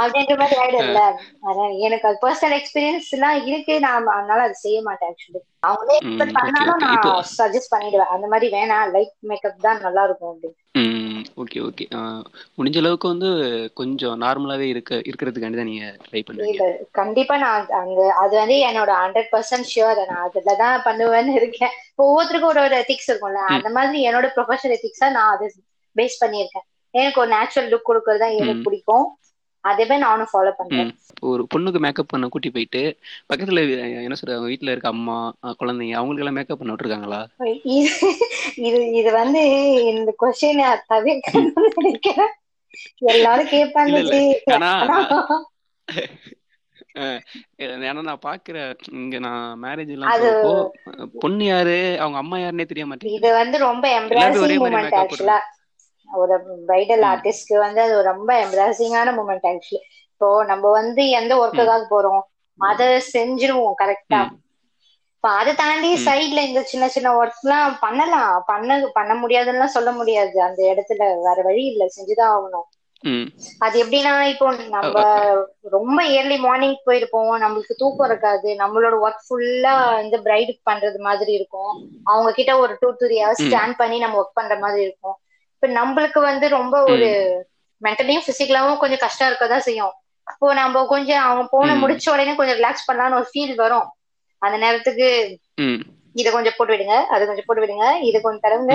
அப்படின்ற 0.00 0.36
மாதிரி 0.40 0.58
ஆயிடும்ல. 0.62 1.02
அதான் 1.48 1.72
எனக்கு 1.86 2.08
அது 2.08 2.18
பர்சனல் 2.26 2.56
எக்ஸ்பீரியன்ஸ் 2.60 3.10
எல்லாம் 3.18 3.38
இருக்கு. 3.50 3.76
நான் 3.86 4.12
அதனால 4.16 4.40
அது 4.48 4.56
செய்ய 4.64 4.80
மாட்டேன் 4.88 5.10
ஆக்சுவலி 5.12 5.42
அவங்களே 5.66 5.96
okay, 5.98 6.32
பண்ணாலும் 6.38 6.82
நான் 6.84 7.28
சஜஸ்ட் 7.38 7.72
பண்ணிடுவேன். 7.74 8.12
அந்த 8.14 8.26
மாதிரி 8.26 8.46
வேணாம். 8.56 8.88
லைட் 8.94 9.14
மேக்கப் 9.30 9.64
தான் 9.66 9.82
நல்லா 9.86 10.04
இருக்கும் 10.08 10.32
அப்படின்னு. 10.32 10.58
ஓகே 11.42 11.58
ஓகே 11.66 11.84
முடிஞ்ச 12.56 12.76
அளவுக்கு 12.80 13.06
வந்து 13.12 13.28
கொஞ்சம் 13.80 14.16
நார்மலாவே 14.22 14.66
இருக்க 14.72 14.94
இருக்கிறதுக்காண்டி 15.10 15.58
தான் 15.60 15.70
நீங்க 15.70 15.86
ட்ரை 16.06 16.20
பண்ணுவீங்க 16.26 16.66
கண்டிப்பா 17.00 17.34
நான் 17.44 17.68
அந்த 17.80 18.00
அது 18.22 18.34
வந்து 18.40 18.56
என்னோட 18.68 18.90
ஹண்ட்ரட் 19.02 19.30
பர்சன்ட் 19.34 19.70
ஷியோர் 19.72 20.00
நான் 20.10 20.24
அதுலதான் 20.26 20.84
பண்ணுவேன்னு 20.88 21.34
இருக்கேன். 21.40 21.74
ஒவ்வொருத்தருக்கும் 22.02 22.52
ஒரு 22.54 22.62
ஒரு 22.66 22.76
எத்திக்ஸ் 22.82 23.10
இருக்கும்ல. 23.10 23.42
அந்த 23.56 23.70
மாதிரி 23.76 24.00
என்னோட 24.08 24.28
ப்ரொஃபஷனல் 24.36 24.76
எத்திக்ஸா 24.78 25.08
நான் 25.16 25.32
அதை 25.34 25.48
பேஸ் 25.96 26.22
பண்ணியிருக்கேன். 26.24 26.66
எனக்கு 26.94 27.20
ஒரு 27.20 27.30
நேச்சுரல் 27.36 27.70
லுக் 27.72 27.88
கொடுக்கறது 27.90 28.22
தான் 28.24 28.38
எனக்கு. 28.40 28.64
பிடிக்கும். 28.68 29.06
அதே 29.64 29.84
நானும் 30.02 30.30
ஃபாலோ 30.30 30.52
பண்றேன். 30.58 30.90
ஒரு 31.30 31.42
பொண்ணுக்கு 31.52 31.80
மேக்கப் 31.84 32.10
பண்ண 32.12 32.28
கூட்டி 32.28 32.50
போயிட்டு 32.54 32.82
பக்கத்துல 33.30 33.62
என்ன 34.04 34.16
சொல்றாங்க 34.20 34.50
வீட்ல 34.50 34.72
இருக்க 34.72 34.88
அம்மா 34.94 35.16
குழந்தைங்க 35.60 35.96
அவங்களுக்கு 36.00 36.24
எல்லாம் 36.24 36.38
மேக்கப் 36.38 36.60
பண்ண 36.60 36.72
விட்டுருக்காங்களா? 36.72 37.20
இது 38.58 38.78
இது 39.00 39.10
வந்து 39.18 39.42
இந்த 39.92 40.10
கொஸ்டின் 40.22 40.62
தவிர்க்கணும்னு 40.92 41.72
நினைக்கிறேன். 41.78 42.32
எல்லாரும் 43.12 43.52
கேட்பாங்க 43.54 43.96
ஏன்னா 47.84 48.02
நான் 48.08 48.24
பாக்குறேன் 48.26 48.70
இங்க 49.00 49.16
நான் 49.26 49.60
மேரேஜ் 49.62 49.92
எல்லாம் 49.94 50.12
பொண்ணு 51.22 51.44
யாரு 51.46 51.76
அவங்க 52.02 52.18
அம்மா 52.22 52.36
யாருன்னே 52.40 52.66
தெரிய 52.66 52.84
மாட்டேங்குது. 52.86 53.18
இது 53.18 53.30
வந்து 53.40 53.56
ரொம்ப 53.66 53.84
எம்பாரசிங் 53.98 54.58
மூமெண்ட் 54.62 54.96
ஆக்சுவலா 55.02 55.38
ஒரு 56.12 56.34
பிரைடல். 56.66 57.04
ஆர்டிஸ்ட்க்கு 57.04 57.56
வந்து 57.58 57.80
அது 57.80 58.02
ரொம்ப 58.02 58.30
எம்பாரசிங்கான 58.44 59.12
மூமெண்ட் 59.12 59.48
ஆக்சுவலி 59.50 59.80
இப்போ 60.10 60.44
நம்ம 60.44 60.70
வந்து 60.70 61.02
எந்த 61.10 61.32
ஒர்க்குக்காக 61.36 61.84
போறோம் 61.90 62.22
அதை 62.58 62.86
செஞ்சிருவோம் 63.12 63.78
கரெக்டா. 63.82 64.22
இப்ப 65.16 65.30
அதை 65.32 65.52
தாண்டி. 65.54 65.90
சைட்ல 66.04 66.40
இந்த 66.42 66.62
சின்ன 66.62 66.88
சின்ன 66.88 67.08
ஒர்க் 67.14 67.40
எல்லாம் 67.40 67.78
பண்ணலாம். 67.80 68.42
பண்ண 68.46 68.70
பண்ண 68.92 69.14
முடியாதுன்னு 69.14 69.68
சொல்ல 69.68 69.92
முடியாது. 69.92 70.42
அந்த 70.42 70.60
இடத்துல 70.72 71.02
வேற 71.22 71.38
வழி 71.42 71.64
இல்ல. 71.66 71.84
செஞ்சுதான் 71.96 72.32
ஆகணும். 72.32 72.66
அது 73.58 73.84
எப்படின்னா 73.84 74.12
இப்போ 74.32 74.46
நம்ம 74.70 74.98
ரொம்ப 75.70 75.98
ஏர்லி 76.10 76.36
மார்னிங் 76.38 76.76
போயிருப்போம். 76.86 77.32
நம்மளுக்கு 77.42 77.74
தூக்கம் 77.76 78.08
இருக்காது. 78.08 78.48
நம்மளோட 78.54 78.94
ஒர்க் 79.04 79.24
ஃபுல்லா 79.26 79.74
இந்த 80.02 80.18
பிரைடு 80.18 80.52
பண்றது 80.70 80.98
மாதிரி 80.98 81.32
இருக்கும். 81.32 81.72
அவங்க 82.04 82.32
கிட்ட 82.32 82.58
ஒரு 82.58 82.76
டூ 82.80 82.90
த்ரீ 83.00 83.16
ஹவர்ஸ். 83.22 83.44
ஸ்டாண்ட் 83.46 83.74
பண்ணி 83.76 83.98
நம்ம 83.98 84.20
ஒர்க் 84.20 84.34
பண்ற 84.34 84.58
மாதிரி 84.58 84.82
இருக்கும். 84.82 85.16
இப்ப 85.62 85.74
நம்மளுக்கு 85.74 86.20
வந்து 86.20 86.48
ரொம்ப 86.48 86.82
ஒரு 86.82 87.08
மென்டலியும் 87.82 88.26
பிசிக்கலாவும் 88.26 88.76
கொஞ்சம் 88.76 88.98
கஷ்டம் 88.98 89.28
இருக்கதான் 89.28 89.58
செய்யும். 89.58 89.92
இப்போ 90.26 90.54
நம்ம 90.54 90.86
கொஞ்சம் 90.86 91.22
அவங்க 91.22 91.48
போன. 91.50 91.74
முடிச்ச 91.76 92.10
உடனே 92.10 92.34
கொஞ்சம் 92.34 92.58
ரிலாக்ஸ் 92.58 92.88
பண்ணலாம்னு 92.88 93.14
ஒரு 93.14 93.28
ஃபீல் 93.32 93.54
வரும். 93.54 93.88
அந்த 94.42 94.56
நேரத்துக்கு 94.56 95.08
இத 96.14 96.28
கொஞ்சம் 96.30 96.56
போட்டு 96.56 96.72
விடுங்க 96.72 96.96
அது 97.12 97.22
கொஞ்சம் 97.26 97.46
போட்டு 97.46 97.62
விடுங்க 97.62 97.86
இது 98.08 98.18
கொஞ்சம் 98.20 98.42
தருங்க. 98.42 98.72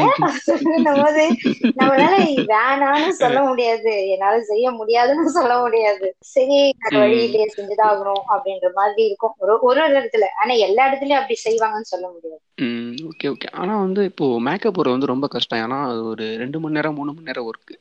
போது 0.99 1.23
நம்மளால 1.79 2.15
வேணாம்னு 2.49 3.11
சொல்ல 3.17 3.39
முடியாது. 3.47 3.91
என்னால 4.13 4.35
செய்ய 4.47 4.67
முடியாதுன்னு 4.79 5.33
சொல்ல 5.35 5.53
முடியாது. 5.63 6.07
சரி. 6.29 6.59
வழியிலேயே 6.95 7.47
செஞ்சுதான் 7.53 7.89
ஆகணும் 7.89 8.23
அப்படின்ற 8.33 8.69
மாதிரி 8.73 9.03
இருக்கும். 9.07 9.35
ஒரு 9.37 9.55
ஒரு 9.69 9.81
இடத்துல. 9.91 10.27
ஆனா 10.41 10.55
எல்லா 10.67 10.85
இடத்துலயும் 10.89 11.21
அப்படி 11.21 11.37
செய்வாங்கன்னு 11.41 11.91
சொல்ல 11.91 12.05
முடியாது. 12.09 12.41
ஓகே 13.09 13.27
ஓகே 13.31 13.47
ஆனால் 13.55 13.81
வந்து 13.81 14.01
இப்போது 14.09 14.41
மேக்கப் 14.47 14.75
போடுறது 14.75 14.95
வந்து 14.95 15.11
ரொம்ப 15.11 15.27
கஷ்டம். 15.29 15.61
ஏன்னா 15.63 15.79
அது 15.87 16.01
ஒரு 16.09 16.25
ரெண்டு 16.41 16.57
மணி 16.59 16.75
நேரம் 16.75 16.97
மூணு 16.97 17.11
மணி 17.11 17.29
நேரம் 17.29 17.47
ஒர்க்கு 17.49 17.75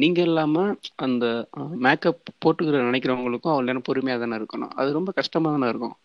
நீங்கள் 0.00 0.26
இல்லாமல் 0.26 0.70
அந்த 1.04 1.24
மேக்கப் 1.82 2.22
போட்டுக்கிற 2.42 2.82
நினைக்கிறவங்களுக்கும் 2.84 3.52
அவ்வளோ 3.52 3.68
நேரம் 3.68 3.88
பொறுமையாக 3.88 4.22
தானே 4.24 4.38
இருக்கணும். 4.40 4.72
அது 4.76 4.98
ரொம்ப 4.98 5.10
கஷ்டமாக 5.18 5.54
தானே 5.56 5.70
இருக்கும். 5.70 5.96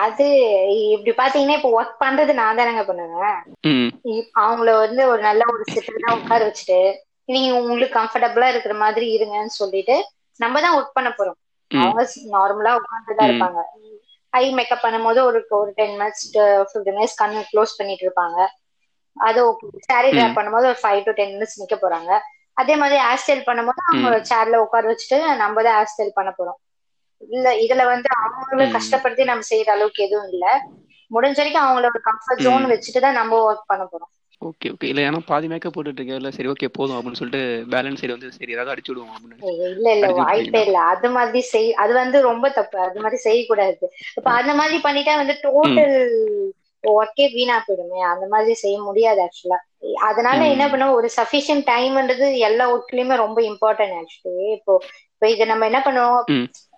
அது 0.00 0.26
இப்படி 0.90 1.12
பாத்தீங்கன்னா 1.16 1.56
இப்ப 1.56 1.70
ஒர்க் 1.76 2.00
பண்றது 2.00 2.32
நான் 2.34 2.58
தானேங்க 2.58 2.84
பண்ணுவேன். 2.84 3.38
அவங்கள 4.40 4.70
வந்து 4.78 5.02
ஒரு 5.08 5.20
நல்ல 5.22 5.42
ஒரு 5.52 5.64
செட்டில் 5.70 6.14
உட்கார 6.14 6.40
வச்சுட்டு 6.44 6.78
நீங்க 7.28 7.50
உங்களுக்கு 7.60 7.98
கம்ஃபர்டபுளா 7.98 8.46
இருக்கிற 8.48 8.74
மாதிரி 8.76 9.06
இருங்கன்னு 9.16 9.58
சொல்லிட்டு 9.58 9.96
நம்ம 10.40 10.60
தான் 10.60 10.76
ஒர்க் 10.76 10.92
பண்ண 10.92 11.10
போறோம். 11.10 11.38
அவங்க 11.70 12.00
நார்மலா 12.32 12.72
உட்காந்துதான். 12.78 13.28
இருப்பாங்க. 13.28 13.60
ஐ 14.32 14.44
மேக்கப் 14.54 14.82
பண்ணும்போது 14.82 15.20
ஒரு 15.24 15.38
ஒரு 15.58 15.70
டென் 15.76 15.94
மினிட்ஸ் 15.94 16.24
ஃபிஃப்டின் 16.68 16.96
மினிட்ஸ் 16.96 17.20
கண்ணு 17.20 17.40
க்ளோஸ் 17.50 17.78
பண்ணிட்டு 17.78 18.04
இருப்பாங்க. 18.06 18.38
அது 19.16 19.40
சாரி 19.88 20.10
ம். 20.12 20.16
ட்ராப் 20.16 20.36
பண்ணும்போது 20.36 20.68
ஒரு 20.70 20.78
ஃபைவ் 20.82 21.00
டு 21.02 21.12
டென் 21.12 21.34
மினிட்ஸ் 21.34 21.60
நிக்க 21.60 21.76
போறாங்க. 21.78 22.10
அதே 22.56 22.74
மாதிரி 22.76 22.96
ஹேர் 23.02 23.22
ஸ்டைல் 23.22 23.46
பண்ணும்போது 23.46 23.82
அவங்க 23.86 24.10
சேர்ல 24.30 24.62
உட்கார 24.64 24.84
வச்சுட்டு 24.90 25.18
நம்ம 25.36 25.62
தான் 25.62 25.76
ஹேர் 25.76 25.92
ஸ்டைல் 25.92 26.12
பண்ண 26.14 26.30
போறோம். 26.32 26.58
இல்ல 27.30 27.48
இதுல 27.64 27.82
வந்து 27.90 28.08
அவங்கள. 28.18 28.66
கஷ்டப்படுத்தி 28.76 29.24
நம்ம 29.26 29.46
செய்யற 29.48 29.70
அளவுக்கு 29.70 30.06
எதுவும் 30.06 30.30
இல்ல. 30.32 30.46
முடிஞ்ச 31.10 31.38
வரைக்கும் 31.38 31.64
அவங்களோட 31.64 31.98
கம்ஃபர்ட் 32.06 32.44
ஜோன். 32.44 32.64
வச்சுட்டு 32.72 33.00
தான் 33.00 33.18
நம்ம 33.20 33.40
ஒர்க் 33.46 33.68
பண்ண 33.68 33.84
போறோம். 33.86 34.12
ஓகே 34.42 34.68
ஓகே 34.72 34.88
இல்லை 34.90 35.02
ஏன்னா 35.06 35.20
பாதி 35.26 35.46
மேக்கப் 35.50 35.74
போட்டுட்டு 35.74 36.00
இருக்கேன் 36.00 36.18
இல்லை 36.18 36.32
சரி 36.32 36.50
ஓகே 36.52 36.68
போதும் 36.72 36.98
அப்படின்னு 36.98 37.20
சொல்லிட்டு 37.20 37.42
பேலன்ஸ் 37.72 38.00
சைடு 38.00 38.16
வந்து 38.16 38.36
சரி 38.36 38.54
ஏதாவது 38.56 38.74
அடிச்சு 38.74 38.90
விடுவோம் 38.90 39.14
அப்படின்னு 39.14 39.38
இல்ல 39.70 39.88
இல்ல 39.96 40.06
வாய்ப்பே? 40.18 40.60
இல்ல. 40.62 40.78
அது 40.92 41.08
மாதிரி 41.14 41.40
செய் 41.50 41.68
அது 41.82 41.92
வந்து 41.94 42.18
ரொம்ப 42.28 42.46
தப்பு. 42.56 42.78
அது 42.86 43.00
மாதிரி 43.00 43.18
செய்யக்கூடாது. 43.22 43.84
இப்ப 44.18 44.28
அந்த 44.38 44.52
மாதிரி 44.54 44.78
பண்ணிட்டா 44.82 45.14
வந்து 45.20 45.36
டோட்டல் 45.44 45.96
ஒர்க்கே 46.84 47.26
வீணா 47.32 47.56
போயிடுமே. 47.60 48.00
அந்த 48.12 48.24
மாதிரி 48.28 48.54
செய்ய 48.60 48.76
முடியாது 48.80 49.20
ஆக்சுவலா 49.22 49.58
அதனால. 50.08 50.40
என்ன 50.54 50.64
பண்ணுவோம்? 50.68 50.96
ஒரு 50.98 51.08
சஃபிஷியன்ட் 51.16 51.66
டைம்ன்றது 51.70 52.26
எல்லா 52.48 52.64
ஒர்க்லயுமே 52.74 53.16
ரொம்ப 53.16 53.40
இம்பார்ட்டன்ட் 53.50 53.96
ஆக்சுவலி 54.00 54.46
இப்போ 54.56 54.74
இப்போ 55.12 55.28
இதை 55.30 55.44
நம்ம 55.46 55.66
என்ன 55.66 55.80
பண்ணுவோம். 55.80 56.20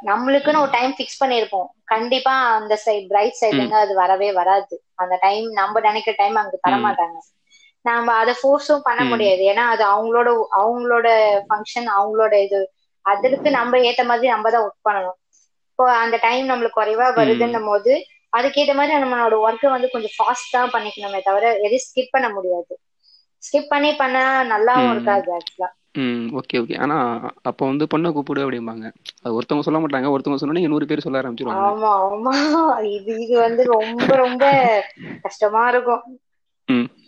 நம்மளுக்குன்னு 0.09 0.63
ஒரு 0.63 0.71
டைம் 0.71 0.93
ஃபிக்ஸ் 0.97 1.21
பண்ணிருப்போம் 1.21 1.69
கண்டிப்பா 1.87 2.33
அந்த 2.55 2.75
சைட் 2.85 3.07
பிரைட் 3.09 3.39
சைடுல 3.41 3.77
அது 3.81 3.95
வரவே 3.97 4.29
வராது. 4.33 4.75
அந்த 4.97 5.15
டைம் 5.21 5.47
நம்ம 5.53 5.81
நினைக்கிற 5.81 6.15
டைம் 6.19 6.37
அங்க 6.37 6.57
தர 6.61 6.75
ம். 6.77 6.85
மாட்டாங்க. 6.87 7.19
நாம 7.85 8.13
அதை 8.15 8.35
ஃபோர்ஸும் 8.41 8.85
பண்ண. 8.85 9.01
முடியாது. 9.13 9.43
ஏன்னா 9.51 9.65
அது 9.69 9.85
அவங்களோட 9.89 10.29
அவங்களோட 10.61 11.07
ஃபங்க்ஷன் 11.47 11.89
அவங்களோட 11.97 12.35
இது. 12.47 12.61
அதற்கு 13.05 13.49
நம்ம 13.51 13.79
ஏத்த 13.89 14.03
மாதிரி 14.05 14.29
நம்ம 14.29 14.51
தான் 14.51 14.65
ஒர்க் 14.65 14.87
பண்ணணும். 14.89 15.19
இப்போ 15.69 15.85
அந்த 15.99 16.17
டைம் 16.23 16.45
நம்மளுக்கு 16.49 16.79
குறைவா 16.79 17.07
வருதுன்னும் 17.17 17.69
போது 17.69 17.93
அதுக்கேத்த 18.33 18.75
மாதிரி 18.75 18.95
நம்மளோட 18.97 19.37
ஒர்க்கை 19.45 19.69
வந்து 19.71 19.89
கொஞ்சம் 19.91 20.15
ஃபாஸ்டா 20.17 20.63
பண்ணிக்கணுமே 20.75 21.21
தவிர 21.25 21.45
எதையும் 21.59 21.87
ஸ்கிப் 21.87 22.15
பண்ண 22.15 22.29
முடியாது. 22.33 22.75
ஸ்கிப் 23.43 23.71
பண்ணி 23.71 23.91
பண்ணா 23.97 24.25
நல்லாவும். 24.51 24.95
இருக்காது 24.95 25.31
ஆக்சுவலா 25.37 25.71
ம் 25.99 26.29
ஓகே 26.41 26.61
ஓகே 26.61 26.77
ஆனா 26.83 26.97
அப்போ 27.49 27.63
வந்து 27.67 27.85
பொண்ணை 27.93 28.11
கூப்பிடு 28.13 28.45
அப்படிம்பாங்க. 28.45 28.85
அது 29.19 29.35
ஒருத்தவங்க 29.37 29.67
சொல்ல 29.67 29.81
மாட்டாங்க. 29.83 30.13
ஒருத்தவங்க 30.13 30.41
சொன்னோன்னே 30.43 30.73
நூறு 30.73 30.87
பேர் 30.87 31.05
சொல்ல 31.05 31.21
ஆரம்பிச்சிருவாங்க. 31.21 31.69
ஆமா 31.71 31.91
ஆமா. 32.07 32.35
இது 32.95 33.13
இது 33.25 33.35
வந்து 33.41 33.63
ரொம்ப 33.75 34.11
ரொம்ப 34.23 34.45
கஷ்டமா 35.25 35.63
இருக்கும். 35.73 36.05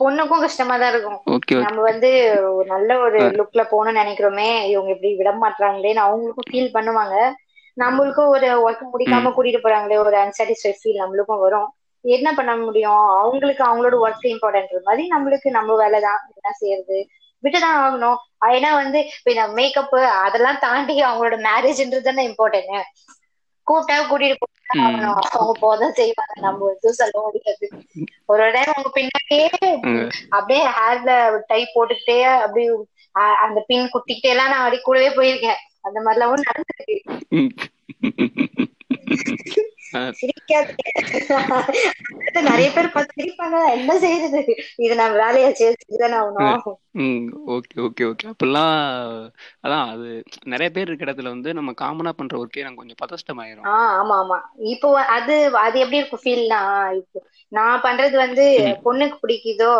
பொண்ணுக்கும் 0.00 0.44
கஷ்டமா 0.44 0.74
தான் 0.76 0.92
இருக்கும். 0.92 1.20
நம்ம 1.60 1.78
வந்து 1.88 2.08
நல்ல 2.72 2.90
ஒரு 3.04 3.20
லுக்ல 3.38 3.62
போகணும்னு 3.70 4.00
நினைக்கிறோமே. 4.00 4.48
இவங்க 4.72 4.90
இப்படி 4.94 5.10
விட 5.14 5.30
மாட்டாங்களேன்னு 5.38 6.04
அவங்களுக்கும் 6.04 6.50
ஃபீல் 6.50 6.74
பண்ணுவாங்க. 6.76 7.16
நம்மளுக்கும் 7.76 8.28
ஒரு 8.28 8.48
ஒர்க் 8.64 8.86
முடிக்காம 8.92 9.30
கூட்டிட்டு 9.30 9.60
போறாங்களே 9.62 9.96
ஒரு 9.96 10.16
அன்சாட்டிஸ்ஃபைட் 10.16 10.80
ஃபீல் 10.82 11.00
நம்மளுக்கும் 11.02 11.40
வரும். 11.40 11.68
என்ன 12.04 12.32
பண்ண 12.32 12.56
முடியும்? 12.56 13.02
அவங்களுக்கு 13.18 13.62
அவங்களோட 13.64 13.94
ஒர்க் 14.06 14.26
இம்பார்ட்டன்ட் 14.26 14.82
மாதிரி 14.84 15.04
நம்மளுக்கு 15.08 15.48
நம்ம 15.50 15.76
வேலை 15.76 16.00
தான். 16.00 16.20
என்ன 16.34 16.50
செய்யறது? 16.52 16.98
விட்டுதான் 17.44 17.78
ஆகணும். 17.78 18.16
ஏன்னா 18.46 18.72
வந்து 18.74 19.00
இந்த 19.24 19.46
மேக்கப் 19.48 19.94
அதெல்லாம் 20.26 20.58
தாண்டி 20.60 21.02
அவங்களோட 21.02 21.36
மேரேஜ்ன்றது 21.48 22.00
தானே 22.00 22.22
இம்பார்ட்டன்ட் 22.28 22.82
கூப்பிட்டா 23.66 23.98
கூட்டிட்டு 24.02 24.36
போய் 24.42 24.52
ம். 24.72 24.84
ஆகணும் 24.86 25.18
அவங்க 25.30 25.52
போதான் 25.60 25.90
செய்வாங்க. 25.90 26.34
நம்ம 26.40 26.68
எதுவும் 26.70 27.00
சொல்ல 27.00 27.20
முடியாது. 27.20 27.66
ஒரு 28.26 28.50
டைம் 28.50 28.72
அவங்க 28.74 28.90
பின்னாடியே. 28.94 29.48
அப்படியே 30.30 30.64
ஹேர்ல 30.70 31.12
டை 31.46 31.62
போட்டுக்கிட்டே 31.74 32.18
அப்படியே 32.40 32.70
அந்த 33.40 33.64
பின் 33.66 33.88
குத்திக்கிட்டே 33.88 34.32
எல்லாம் 34.34 34.48
நான் 34.48 34.58
அப்படி 34.58 34.78
கூடவே 34.80 35.08
போயிருக்கேன். 35.10 35.60
அந்த 35.84 35.98
மாதிரிலாம் 36.04 36.44
நடந்திருக்கு 36.44 36.96
நிறைய 42.46 42.68
பேர் 42.74 42.94
பார்த்து 42.94 43.16
சிரிப்பாங்க 43.18 43.56
என்ன 43.76 43.92
செய்யறது 44.02 44.40
இது 44.84 44.94
நான் 45.00 45.14
வேலையா 45.20 45.48
செஞ்சுதானே 45.58 46.16
ஆகணும்? 46.20 46.78
Okay 47.54 47.74
okay 47.84 48.02
okay. 48.08 48.24
அப்பெல்லாம் 48.32 48.72
அதான் 49.64 49.84
அது. 49.92 50.08
நிறைய 50.52 50.68
பேர் 50.74 50.88
இருக்க 50.88 51.06
இடத்துல 51.06 51.32
வந்து 51.34 51.50
நம்ம 51.58 51.70
காமனா 51.82 52.12
பண்ற 52.14 52.34
ஒர்க்கே 52.40 52.62
எனக்கு 52.64 52.82
கொஞ்சம் 52.82 53.00
பதஷ்டமாயிரும். 53.02 53.66
ஆஹ் 53.72 53.92
ஆமா 53.98 54.14
ஆமா. 54.22 54.38
இப்போ 54.74 54.88
அது 55.16 55.34
அது 55.64 55.76
எப்படி 55.82 56.00
இருக்கும் 56.00 56.22
ஃபீல்னா 56.24 56.60
இப்போ 57.00 57.18
நான் 57.52 57.84
பண்றது 57.86 58.16
வந்து. 58.24 58.44
பொண்ணுக்கு 58.84 59.16
பிடிக்குதோ 59.22 59.74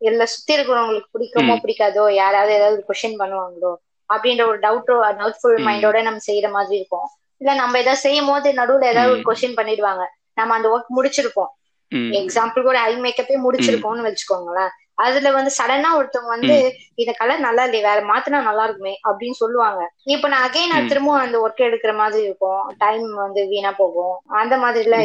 இல்ல 0.00 0.22
சுத்தி 0.34 0.52
இருக்கிறவங்களுக்கு 0.54 1.12
பிடிக்குமோ. 1.14 1.54
பிடிக்காதோ 1.64 2.04
யாராவது 2.18 2.52
ஏதாவது 2.58 2.80
கொஸ்டின் 2.88 3.18
பண்ணுவாங்களோ 3.20 3.72
அப்படின்ற 4.10 4.42
ஒரு 4.46 4.58
டவுட்டோ 4.58 4.94
டவுட்ஃபுல். 5.18 5.58
மைண்டோட 5.66 5.98
நம்ம 6.02 6.22
செய்யற 6.26 6.48
மாதிரி 6.50 6.76
இருக்கும் 6.76 7.08
இல்ல 7.40 7.54
நம்ம 7.54 7.78
ஏதாவது 7.78 8.00
செய்யும் 8.00 8.26
போது 8.26 8.48
நடுவுல 8.52 8.86
ஏதாவது 8.86 9.12
ஒரு. 9.14 9.24
கொஸ்டின் 9.28 9.56
பண்ணிடுவாங்க 9.56 10.02
நம்ம 10.34 10.54
அந்த 10.54 10.68
ஒர்க் 10.68 10.96
முடிச்சிருப்போம் 10.96 11.50
ம். 11.92 12.10
எக்ஸாம்பிளுக்கு 12.20 12.72
ஒரு 12.72 12.80
ஐ 12.82 12.92
மேக்கப்பே 12.98 13.36
முடிச்சிருக்கோம்னு 13.46 14.06
வச்சுக்கோங்களேன் 14.08 14.72
அதுல 14.98 15.30
வந்து 15.32 15.50
சடனா 15.56 15.90
ஒருத்தவங்க 15.98 16.32
வந்து 16.34 16.56
இந்த 16.98 17.12
கலர் 17.18 17.46
நல்லா 17.46 17.62
இல்லையே 17.66 17.86
வேற 17.86 18.00
மாத்தினா 18.10 18.40
நல்லா 18.42 18.64
இருக்குமே 18.66 18.94
அப்படின்னு 19.08 19.36
சொல்லுவாங்க. 19.40 19.80
இப்ப 20.14 20.28
நான் 20.28 20.46
அகைன் 20.46 20.72
நான் 20.72 20.84
ம். 20.84 20.90
திரும்பவும் 20.90 21.22
அந்த 21.22 21.36
ஒர்க் 21.40 21.66
எடுக்கிற 21.68 21.94
மாதிரி 21.94 22.22
இருக்கும். 22.24 22.40
டைம் 22.78 23.06
வந்து 23.18 23.42
வீணா 23.52 23.72
போகும். 23.76 24.14
அந்த 24.40 24.54
மாதிரி 24.58 24.84
எல்லாம் 24.84 25.04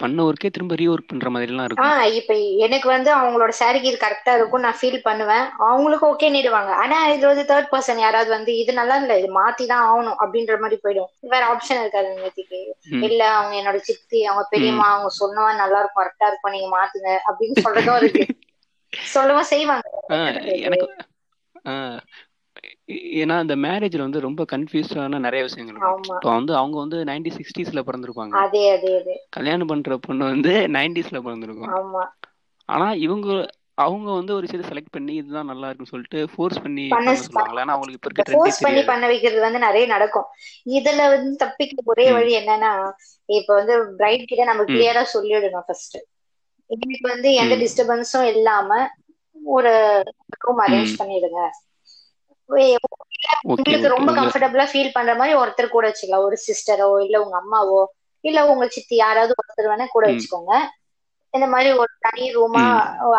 பண்ண 0.00 0.20
ஒர்க்கே 0.28 0.50
திரும்ப 0.50 0.74
ரீஒர்க் 0.76 1.06
பண்ற 1.06 1.30
மாதிரி 1.30 1.52
எல்லாம் 1.52 1.68
இருக்கும். 1.68 1.76
ஆஹ் 1.84 2.06
இப்ப 2.18 2.32
எனக்கு 2.66 2.88
வந்து 2.90 3.10
அவங்களோட 3.14 3.52
சாரிக்கு 3.58 3.90
இது 3.90 3.98
கரெக்டா 3.98 4.32
இருக்கும் 4.36 4.64
நான் 4.64 4.78
ஃபீல் 4.78 4.98
பண்ணுவேன். 5.02 5.44
அவங்களுக்கு 5.66 6.04
ஓகே 6.10 6.28
நிடுவாங்க. 6.34 6.70
ஆனா 6.82 6.96
இதுல 7.12 7.30
வந்து 7.32 7.46
தேர்ட் 7.50 7.70
பர்சன் 7.72 8.02
யாராவது 8.02 8.30
வந்து 8.30 8.52
இது 8.62 8.72
நல்லா 8.74 8.96
இல்ல 9.00 9.16
இது 9.18 9.30
மாத்தி 9.36 9.66
தான் 9.66 9.84
ஆகணும் 9.86 10.18
அப்படின்ற 10.22 10.56
மாதிரி 10.60 10.78
போயிடும். 10.82 11.10
வேற 11.28 11.42
ஆப்ஷன் 11.52 11.82
இருக்காது 11.82 12.10
நேத்திக்கு. 12.18 12.60
இல்ல 13.06 13.20
அவங்க 13.34 13.54
என்னோட 13.60 13.78
சித்தி 13.88 14.20
அவங்க 14.26 14.44
பெரியம்மா 14.50 14.88
அவங்க 14.90 15.10
சொன்னவா 15.20 15.50
நல்லா 15.62 15.80
இருக்கும் 15.80 16.02
கரெக்டா 16.02 16.28
இருக்கும் 16.30 16.56
நீங்க 16.56 16.70
மாத்துங்க 16.70 17.10
அப்படின்னு 17.28 17.58
சொல்றதும் 17.64 18.00
இருக்கு. 18.00 18.24
சொல்லவும் 19.12 19.50
செய்வாங்க. 19.50 19.86
எனக்கு 20.64 20.86
ஏன்னா 23.20 23.36
இந்த 23.42 23.54
மேரேஜ்ல 23.64 24.06
வந்து 24.06 24.20
ரொம்ப 24.20 24.42
கன்ஃபியூஸான 24.52 25.20
நிறைய 25.20 25.42
விஷயங்கள் 25.46 25.78
இப்போ 26.12 26.28
வந்து 26.32 26.52
அவங்க 26.56 26.76
வந்து 26.78 26.98
நைன்டி 27.04 27.30
சிக்ஸ்டீஸ்ல 27.36 27.82
பிறந்திருப்பாங்க. 27.86 28.36
கல்யாணம் 29.36 29.70
பண்ற 29.70 29.96
பொண்ணு 30.00 30.24
வந்து 30.26 30.52
நைன்டிஸ்ல 30.76 31.18
பிறந்திருக்கும். 31.22 31.74
ஆனா 32.68 32.86
இவங்க 33.06 33.28
அவங்க 33.78 34.08
வந்து 34.12 34.32
ஒரு 34.34 34.44
விஷயத்தை 34.46 34.68
செலக்ட் 34.70 34.90
பண்ணி 34.90 35.12
இதுதான் 35.16 35.50
நல்லா 35.50 35.68
இருக்குன்னு 35.68 35.92
சொல்லிட்டு 35.92 36.20
ஃபோர்ஸ் 36.32 36.62
பண்ணி 36.62 36.86
சொல்லுவாங்களா 37.22 37.46
அவங்களுக்கு 37.68 38.00
இப்ப 38.00 38.10
இருக்க 38.10 38.26
ஃபோர்ஸ் 38.28 38.58
பண்ணி 38.62 38.82
பண்ண 38.88 39.04
வைக்கிறது 39.10 39.40
வந்து 39.40 39.60
நிறைய 39.64 39.84
நடக்கும். 39.86 40.26
இதுல 40.72 41.02
வந்து 41.12 41.30
தப்பிக்க 41.42 41.90
ஒரே. 41.92 42.06
வழி 42.12 42.32
என்னன்னா 42.38 42.72
இப்ப 43.28 43.50
வந்து 43.54 43.74
பிரைட் 43.98 44.28
கிட்ட 44.30 44.44
நம்ம. 44.44 44.64
கிளியரா 44.70 45.02
சொல்லிடணும் 45.14 45.66
ஃபர்ஸ்ட் 45.66 45.98
எங்களுக்கு 46.70 47.06
வந்து 47.08 47.28
எந்த. 47.40 47.54
டிஸ்டர்பன்ஸும் 47.62 48.26
இல்லாம 48.32 48.70
ஒரு 49.36 49.72
ரூம் 50.40 50.62
அரேஞ்ச். 50.64 50.92
பண்ணிடுங்க 51.00 51.40
உங்களுக்கு 53.52 53.88
ரொம்ப 53.94 54.10
கம்ஃபர்டபுளா 54.16 54.64
ஃபீல் 54.70 54.94
பண்ற 54.94 55.12
மாதிரி 55.14 55.32
ஒருத்தர் 55.40 55.68
கூட 55.68 55.84
வச்சுக்கலாம் 55.88 56.26
ஒரு 56.26 56.36
சிஸ்டரோ 56.46 56.88
இல்ல 57.04 57.16
உங்க 57.24 57.36
அம்மாவோ 57.40 57.80
இல்ல 58.24 58.38
உங்க 58.50 58.64
சித்தி 58.76 58.94
யாராவது 58.98 59.32
ஒருத்தர் 59.38 59.70
வேணா 59.70 59.86
கூட. 59.88 60.04
வச்சுக்கோங்க 60.10 60.52
இந்த 61.34 61.46
மாதிரி 61.48 61.70
ஒரு 61.80 61.92
தனி 62.06 62.24
ரூமா. 62.34 62.64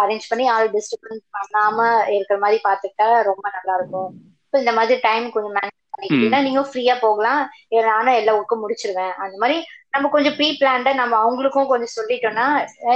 அரேஞ்ச் 0.01 0.29
பண்ணி 0.29 0.45
ஆள் 0.49 0.69
டிஸ்டர்பன்ஸ் 0.73 1.23
பண்ணாம 1.35 1.77
இருக்கிற 2.15 2.37
மாதிரி 2.39 2.59
பாத்துக்கிட்டா 2.63 3.07
ரொம்ப 3.29 3.45
நல்லா 3.55 3.75
இருக்கும் 3.79 4.09
இந்த 4.53 4.71
மாதிரி 4.77 4.95
டைம் 5.01 5.25
கொஞ்சம் 5.33 5.55
மேனேஜ் 5.57 5.77
பண்ணிக்கிட்டீங்கன்னா 5.93 6.41
நீங்க 6.47 6.61
ஃப்ரீயா 6.69 6.95
போகலாம் 7.01 7.41
நானும் 7.89 8.17
எல்லா 8.19 8.33
ஒர்க்கும் 8.37 8.63
முடிச்சிருவேன் 8.63 9.13
அந்த 9.23 9.35
மாதிரி 9.37 9.57
நம்ம 9.93 10.09
கொஞ்சம் 10.09 10.35
ப்ரீ 10.35 10.47
பிளான்டா 10.59 10.91
நம்ம 10.93 11.13
அவங்களுக்கும் 11.21 11.69
கொஞ்சம் 11.71 11.93
சொல்லிட்டோம்னா 11.95 12.45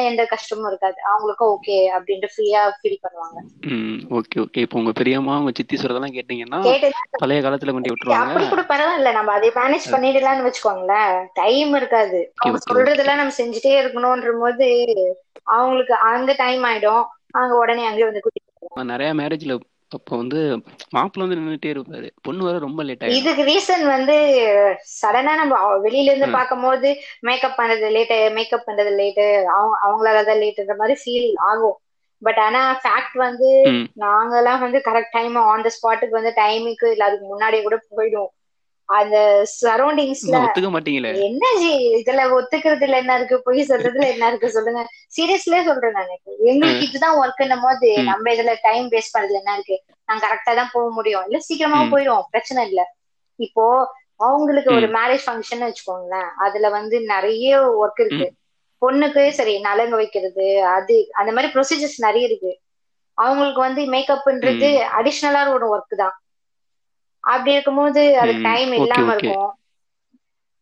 எந்த 0.10 0.22
கஷ்டமும் 0.26 0.68
இருக்காது. 0.68 0.98
அவங்களுக்கும் 1.12 1.52
ஓகே 1.56 1.78
அப்படின்ட்டு 1.96 2.30
ஃப்ரீயா 2.34 2.62
ஃபீல் 2.78 3.04
பண்ணுவாங்க. 3.06 3.40
ஓகே 4.20 4.38
ஓகே 4.44 4.64
இப்போ 4.66 4.80
உங்க 4.80 4.92
பெரியம்மா 4.92 5.34
உங்க 5.38 5.52
சித்தி 5.56 5.78
சொல்றதெல்லாம் 5.78 6.16
கேட்டீங்கன்னா 6.18 6.60
கேட்டு 6.62 6.92
பழைய 7.24 7.42
காலத்துல 7.42 7.74
கொண்டு 7.76 7.92
விட்டுருவாங்க. 7.92 8.30
அப்படி 8.30 8.48
கூட 8.48 8.66
பரவாயில்ல. 8.72 9.12
நம்ம 9.12 9.32
அதை 9.32 9.52
மேனேஜ் 9.60 9.92
பண்ணிடலாம்னு 9.96 10.48
வச்சுக்கோங்களேன். 10.48 11.16
டைம் 11.34 11.74
இருக்காது. 11.74 12.22
அவங்க 12.36 12.62
சொல்றதெல்லாம் 12.70 13.22
நம்ம 13.22 13.38
செஞ்சுட்டே 13.42 13.76
இருக்கணும்ன்ற 13.84 14.34
போது 14.46 14.70
அவங்களுக்கு 15.58 15.96
அங்க 16.12 16.32
டைம் 16.44 16.64
ஆயிடும். 16.64 17.06
அவங்க 17.32 17.56
உடனே 17.58 17.86
அங்கே 17.86 18.04
வந்து 18.04 18.24
கூட்டிட்டு. 18.24 18.92
நிறைய 18.94 19.10
மேரேஜ்ல 19.14 19.56
அப்போ 19.96 20.18
வந்து 20.18 20.40
மாப்பிள்ள 20.96 21.24
வந்து 21.24 21.38
நின்னுட்டே 21.38 21.72
இருப்பாரு. 21.74 22.08
பொண்ணு 22.22 22.44
வர 22.44 22.58
ரொம்ப 22.58 22.84
லேட் 22.84 23.02
ஆயிடும். 23.02 23.18
இதுக்கு 23.20 23.44
ரீசன் 23.44 23.86
வந்து 23.86 24.16
சடனா 24.96 25.34
நம்ம 25.42 25.56
வெளியில 25.78 26.10
இருந்து. 26.10 26.30
பார்க்கும்போது 26.30 26.90
மேக்கப் 27.22 27.58
பண்றது 27.58 27.90
லேட்டு 27.98 28.34
மேக்கப் 28.34 28.68
பண்றது 28.68 28.94
லேட்டு 29.02 29.26
அவங்க 29.56 29.76
அவங்களாலதான் 29.86 30.42
லேட்டுன்ற 30.44 30.76
மாதிரி 30.76 30.98
ஃபீல் 31.04 31.32
ஆகும். 31.46 31.78
பட் 32.22 32.40
ஆனா 32.40 32.82
ஃபேக்ட் 32.84 33.18
வந்து 33.18 33.50
நாங்கெல்லாம் 34.00 34.60
வந்து 34.60 34.82
கரெக்ட் 34.86 35.12
டைம் 35.12 35.36
ஆன் 35.50 35.62
த 35.62 35.72
ஸ்பாட்டுக்கு 35.76 36.18
வந்து 36.20 36.34
டைமுக்கு 36.36 36.92
இல்ல 36.92 37.06
அதுக்கு 37.06 37.26
முன்னாடியே 37.26 37.64
கூட 37.64 37.78
போயிடும். 37.98 38.32
அந்த 38.90 39.18
சரௌண்டிங்ஸ்ல 39.62 40.34
ஒத்துக்க 40.40 40.70
மாட்டீங்களே? 40.74 41.12
என்ன 41.22 41.46
ஜி 41.58 41.70
இதுல 41.96 42.24
ஒத்துக்கிறதுல 42.36 42.96
என்ன 42.96 43.16
இருக்கு? 43.16 43.38
பொய் 43.42 43.66
சொல்றதுல 43.70 44.08
என்ன 44.08 44.28
இருக்கு? 44.28 44.50
சொல்லுங்க. 44.50 44.82
சீரியஸ்லயே 45.16 45.64
சொல்றேன் 45.64 45.92
நான். 45.92 46.12
எங்களுக்கு 46.44 46.88
இதுதான் 46.90 47.18
ஒர்க்னும் 47.22 47.64
போது. 47.64 48.04
நம்ம 48.04 48.34
இதுல 48.34 48.54
டைம் 48.62 48.92
வேஸ்ட் 48.92 49.14
பண்றதுல 49.14 49.42
என்ன 49.42 49.54
இருக்கு? 49.54 49.78
நாங்க 50.10 50.22
கரெக்டா 50.26 50.54
தான் 50.56 50.74
போக 50.74 50.88
முடியும். 50.92 51.26
இல்ல 51.28 51.40
சீக்கிரமா. 51.48 51.80
போயிடும் 51.92 52.26
பிரச்சனை 52.32 52.62
இல்ல. 52.70 52.82
இப்போ 53.40 53.66
அவங்களுக்கு 54.26 54.72
ஒரு. 54.72 54.88
மேரேஜ் 54.98 55.26
ஃபங்க்ஷன் 55.26 55.64
வச்சுக்கோங்களேன். 55.66 56.30
அதுல 56.46 56.70
வந்து 56.78 56.98
நிறைய 57.14 57.50
ஒர்க் 57.82 58.02
இருக்கு. 58.04 58.28
பொண்ணுக்கு 58.82 59.24
சரி 59.34 59.54
நலங்கு 59.62 59.96
வைக்கிறது 59.96 60.46
அது 60.74 60.96
அந்த 61.20 61.32
மாதிரி 61.32 61.50
ப்ரொசீஜர்ஸ் 61.54 62.00
நிறைய 62.02 62.30
இருக்கு. 62.30 62.52
அவங்களுக்கு 63.18 63.62
வந்து 63.62 63.82
மேக்கப்ன்றது 63.94 64.70
அடிஷ்னலா 64.98 65.42
ஒரு 65.54 65.68
ஒர்க் 65.72 65.96
தான். 65.98 66.16
அப்படி 67.24 67.54
இருக்கும்போது 67.54 68.02
அதுக்கு 68.22 68.42
ம். 68.42 68.48
டைம் 68.48 68.72
இல்லாம. 68.80 69.08
இருக்கும். 69.10 69.50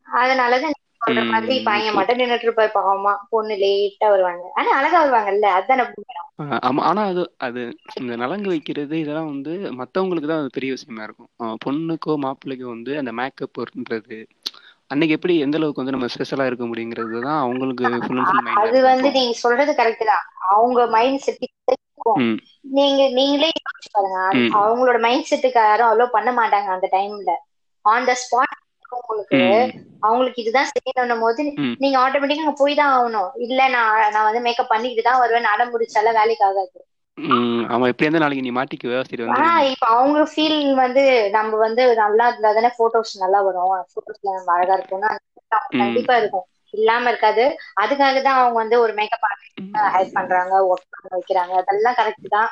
அதனாலதான் 0.07 0.75
சொல்ற 1.03 1.21
மாதிரி 1.29 1.55
பையன் 1.67 1.97
மட்டும் 1.97 2.19
நின்னுட்டு 2.19 2.47
இருப்பாரு 2.47 2.71
பாவமா. 2.75 3.13
பொண்ணு 3.31 3.55
லேட்டா 3.61 4.07
வருவாங்க. 4.13 4.43
ஆனா 4.53 4.69
அழகா 4.79 4.99
வருவாங்கல்ல 5.03 5.47
அதுதானே 5.57 5.85
ஆமா 6.61 6.81
ஆனா 6.89 7.01
அது 7.09 7.23
அது 7.45 7.61
இந்த 7.99 8.13
நலங்கு 8.21 8.49
வைக்கிறது 8.51 8.95
இதெல்லாம் 8.99 9.31
வந்து 9.31 9.51
மத்தவங்களுக்கு 9.79 10.29
தான் 10.29 10.41
அது 10.41 10.55
பெரிய 10.55 10.71
விஷயமா 10.75 11.03
இருக்கும். 11.05 11.29
பொண்ணுக்கோ 11.63 12.15
மாப்பிள்ளைக்கோ 12.23 12.67
வந்து 12.71 12.93
அந்த 13.01 13.13
மேக்கப்ன்றது 13.19 14.17
அன்னைக்கு 14.91 15.15
எப்படி 15.17 15.35
எந்த 15.45 15.57
அளவுக்கு 15.59 15.81
வந்து 15.81 15.95
நம்ம 15.95 16.09
ஸ்பெஷலா 16.13 16.47
இருக்க 16.49 16.65
முடியுங்கிறது 16.67 17.21
தான் 17.21 17.41
அவங்களுக்கு 17.43 17.85
ஃபுல் 18.05 18.19
அண்ட் 18.19 18.29
ஃபுல் 18.29 18.43
அது 18.59 18.77
வந்து 18.87 19.09
நீங்க 19.15 19.33
சொல்றது 19.41 19.71
கரெக்ட் 19.75 20.05
தான். 20.05 20.25
அவங்க 20.51 20.79
மைண்ட் 20.95 21.23
செட் 21.23 21.41
நீங்க 22.75 23.01
நீங்களே 23.17 23.49
பாருங்க. 23.89 24.17
அவங்களோட 24.57 24.97
மைண்ட் 25.01 25.29
செட்டுக்கு 25.29 25.59
யாரும் 25.61 25.91
அலோவ் 25.91 26.15
பண்ண 26.15 26.31
மாட்டாங்க 26.35 26.69
அந்த 26.75 26.87
டைம்ல 26.93 27.33
ஆன் 27.85 28.07
த 28.07 28.15
ஸ்பாட் 28.21 28.57
உங்களுக்கு. 28.99 29.41
அவங்களுக்கு 30.03 30.41
இதுதான் 30.43 30.71
செய்யணும் 30.71 31.23
போது. 31.23 31.43
நீங்க 31.81 31.97
ஆட்டோமேட்டிக்கா 31.99 32.45
அங்க 32.45 32.55
போய் 32.57 32.73
தான் 32.75 32.93
ஆகணும். 32.95 33.29
இல்ல 33.45 33.59
நான் 33.75 33.93
நான் 34.13 34.27
வந்து 34.27 34.45
மேக்கப் 34.47 34.71
பண்ணிக்கிட்டு 34.71 35.03
தான் 35.03 35.21
வருவேன். 35.21 35.51
அடம் 35.53 35.71
முடிச்சால 35.73 36.13
வேலைக்கு 36.19 36.45
ஆகாது. 36.45 36.77
ம். 37.17 37.65
அவன் 37.69 37.89
எப்படி 37.89 38.05
இருந்தா 38.05 38.23
நாளைக்கு 38.23 38.45
நீ 38.45 38.53
மாட்டிக்குவ 38.55 39.01
சரி 39.05 39.17
வந்து 39.25 39.45
இப்ப 39.73 39.85
அவங்க 39.93 40.23
ஃபீல் 40.31 40.55
வந்து 40.79 41.03
நம்ம 41.35 41.57
வந்து 41.63 41.83
நல்லா 41.99 42.25
இருந்தா 42.29 42.51
தானே 42.53 42.71
போட்டோஸ் 42.77 43.13
நல்லா 43.21 43.39
வரும். 43.45 43.61
போட்டோஸ்ல 43.93 44.33
நம்ம 44.37 44.51
அழகா 44.55 44.75
இருக்கும்னா. 44.77 45.11
கண்டிப்பா 45.77 46.15
இருக்கும். 46.21 46.45
இல்லாம 46.73 47.09
இருக்காது. 47.11 47.43
அதுக்காக 47.81 48.21
தான் 48.21 48.39
அவங்க 48.39 48.57
வந்து 48.61 48.77
ஒரு 48.83 48.93
மேக்கப் 48.99 49.25
ஆர்டிஸ்ட் 49.29 49.59
ஹைட் 49.93 50.15
பண்றாங்க 50.15 50.53
ஒர்க் 50.69 50.91
பண்ண 50.93 51.07
வைக்கிறாங்க. 51.15 51.53
அதெல்லாம் 51.63 51.97
கரெக்ட் 51.99 52.27
தான். 52.31 52.49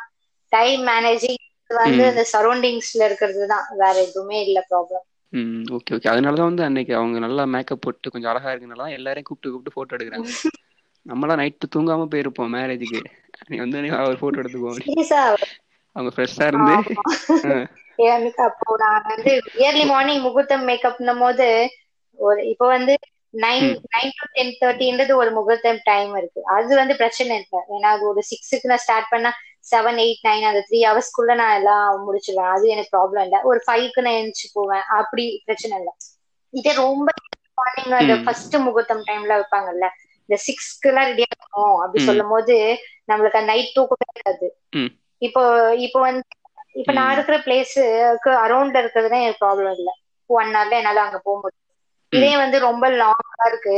டைம் 0.52 0.82
மேனேஜிங் 0.88 1.40
வந்து 1.70 2.04
ம். 2.04 2.10
அந்த 2.10 2.24
சரௌண்டிங்ஸ்ல 2.32 3.02
இருக்கிறது 3.10 3.44
தான். 3.48 3.66
வேற 3.78 3.96
எதுவுமே 4.06 4.38
இல்ல 4.46 4.60
ப்ராப்ளம் 4.70 5.06
ம் 5.34 5.46
ஓகே 5.76 5.96
ஓகே 5.96 6.10
அதனால 6.12 6.36
தான் 6.36 6.50
வந்து 6.50 6.64
அன்னைக்கு 6.66 6.94
அவங்க 6.96 7.18
நல்லா 7.20 7.44
மேக்கப் 7.54 7.84
போட்டு 7.84 8.12
கொஞ்சம் 8.14 8.32
அழகா 8.32 8.52
இருக்கனால 8.54 8.84
தான் 8.84 8.96
எல்லாரையும் 8.98 9.28
கூப்பிட்டு 9.28 9.52
கூப்பிட்டு 9.52 9.76
போட்டோ 9.76 9.96
எடுக்கிறாங்க. 9.98 10.32
நம்மளாம் 11.06 11.40
நைட்டு 11.40 11.68
தூங்காம 11.74 12.08
போயிருப்போம் 12.12 12.54
மேரேஜுக்கு 12.56 13.02
நீ 13.50 13.58
வந்து 13.60 13.78
நீ 13.84 13.90
அவர் 14.00 14.22
போட்டோ 14.22 14.42
எடுத்துக்கோ. 14.42 14.74
சீரியஸா 14.80 15.22
அவங்க 15.96 16.10
ஃப்ரெஷ்ஷா 16.16 16.48
இருந்து 16.48 16.74
ஆ, 17.46 17.54
எனக்கு 18.10 18.42
அப்போ 18.46 18.76
நான் 18.84 19.08
வந்து 19.08 19.32
இயர்லி 19.56 19.86
மார்னிங் 19.90 20.24
முகூர்த்தம் 20.26 20.68
மேக்கப்னும் 20.70 21.22
போது 21.24 21.48
ஒரு 22.20 22.42
இப்போ 22.52 22.66
வந்து 22.68 22.94
நைன் 23.34 23.68
ம். 23.68 23.76
நைன் 23.92 24.14
டு 24.16 24.26
டென் 24.34 24.54
தேர்ட்டின்றது 24.62 25.14
ஒரு 25.16 25.32
முகூர்த்தம் 25.38 25.80
டைம் 25.86 26.14
இருக்கு. 26.18 26.42
அது 26.56 26.72
வந்து 26.82 26.96
பிரச்சனை 26.96 27.36
இல்லை. 27.38 27.60
ஏன்னா 27.76 27.90
அது 27.96 28.04
ஒரு 28.10 28.22
சிக்ஸுக்கு 28.32 28.72
நான் 28.72 28.84
ஸ்டார்ட் 28.86 29.12
பண்ணா 29.12 29.32
செவன் 29.66 30.00
எயிட் 30.00 30.22
நைன் 30.22 30.46
அந்த 30.48 30.62
த்ரீ 30.68 30.80
ஹவர்ஸ்க்குள்ள 30.84 31.34
நான் 31.36 31.58
எல்லாம் 31.58 31.86
முடிச்சிடுவேன் 32.06 32.52
அது 32.54 32.66
எனக்கு 32.74 32.94
ப்ராப்ளம் 32.94 33.26
இல்லை 33.26 33.40
ஒரு 33.50 33.60
ஃபைவ்க்கு 33.66 34.06
நான் 34.06 34.18
எழுந்துச்சு 34.18 34.48
போவேன் 34.54 34.86
அப்படி 35.00 35.26
பிரச்சனை 35.46 35.76
இல்லை 35.80 35.94
இதே 36.54 36.72
ரொம்ப 36.80 37.08
மார்னிங் 37.58 37.94
அந்த. 37.98 38.16
ஃபர்ஸ்ட் 38.24 38.56
முகூர்த்தம் 38.66 39.04
டைம்ல 39.08 39.34
வைப்பாங்கல்ல 39.36 39.88
இந்த 40.30 40.38
சிக்ஸ்க்கு 40.46 40.90
எல்லாம் 40.92 41.10
ரெடி 41.10 41.24
ஆகணும் 41.28 41.78
அப்படி. 41.84 42.00
சொல்லும் 42.06 42.32
போது 42.34 42.56
நம்மளுக்கு 43.10 43.40
அந்த 43.40 43.52
நைட் 43.52 43.76
தூக்கமே 43.76 44.08
இருக்காது. 44.10 44.48
இப்போ 45.22 45.42
இப்போ 45.86 46.00
வந்து 46.02 46.24
இப்ப 46.76 46.92
நான். 46.94 47.16
இருக்கிற 47.18 47.38
பிளேஸுக்கு 47.46 48.32
அரௌண்ட்ல 48.44 48.82
இருக்கிறது 48.82 49.10
தான் 49.10 49.24
எனக்கு 49.24 49.44
ப்ராப்ளம் 49.44 49.76
இல்லை 49.78 49.94
ஒன் 50.30 50.52
ஹவர்ல 50.52 50.80
என்னால 50.80 51.02
அங்க 51.04 51.20
போக 51.22 51.36
முடியும் 51.38 51.68
இதே 52.14 52.32
வந்து 52.42 52.58
ரொம்ப 52.68 52.86
லாங்கா 52.98 53.18
இருக்கு. 53.50 53.78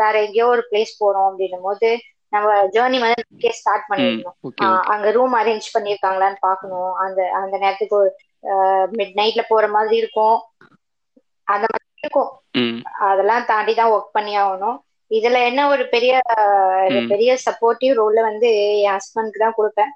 வேற 0.00 0.14
எங்கேயோ 0.24 0.46
ஒரு 0.48 0.62
பிளேஸ் 0.68 0.92
போறோம் 1.00 1.28
அப்படின்னும் 1.28 1.66
போது 1.66 1.90
நம்ம 2.32 2.48
ஜேர்னி 2.74 2.98
வந்து 3.04 3.22
ஸ்டார்ட் 3.52 3.86
ம் 3.98 4.20
பண்ணிடணும். 4.20 4.36
ஓகே 4.48 4.64
ஆஹ் 4.64 4.74
ஓகே 4.74 4.92
அங்க 4.94 5.10
ரூம் 5.10 5.34
அரேஞ்ச் 5.34 5.68
பண்ணிருக்காங்களான்னு 5.74 6.38
பாக்கணும் 6.40 6.92
அந்த 7.04 7.20
அந்த 7.34 7.54
நேரத்துக்கு 7.58 7.98
மிட் 8.98 9.14
நைட்ல 9.14 9.42
போற 9.48 9.66
மாதிரி 9.68 9.96
இருக்கும். 9.96 10.36
அந்த 11.48 11.66
மாதிரி 11.72 11.86
இருக்கும். 11.98 12.30
அதெல்லாம் 13.08 13.46
தாண்டி 13.46 13.72
தான் 13.74 13.92
ஒர்க் 13.92 14.12
பண்ணி 14.12 14.34
ஆகணும். 14.38 14.76
இதுல 15.10 15.38
என்ன 15.44 15.60
ஒரு 15.68 15.84
பெரிய. 15.88 16.14
பெரிய 17.08 17.30
சப்போர்ட்டிவ் 17.46 17.92
ரோல்ல 18.00 18.20
வந்து 18.22 18.48
என் 18.82 18.96
ஹஸ்பண்ட்க்கு 18.96 19.44
தான் 19.44 19.58
கொடுப்பேன். 19.58 19.92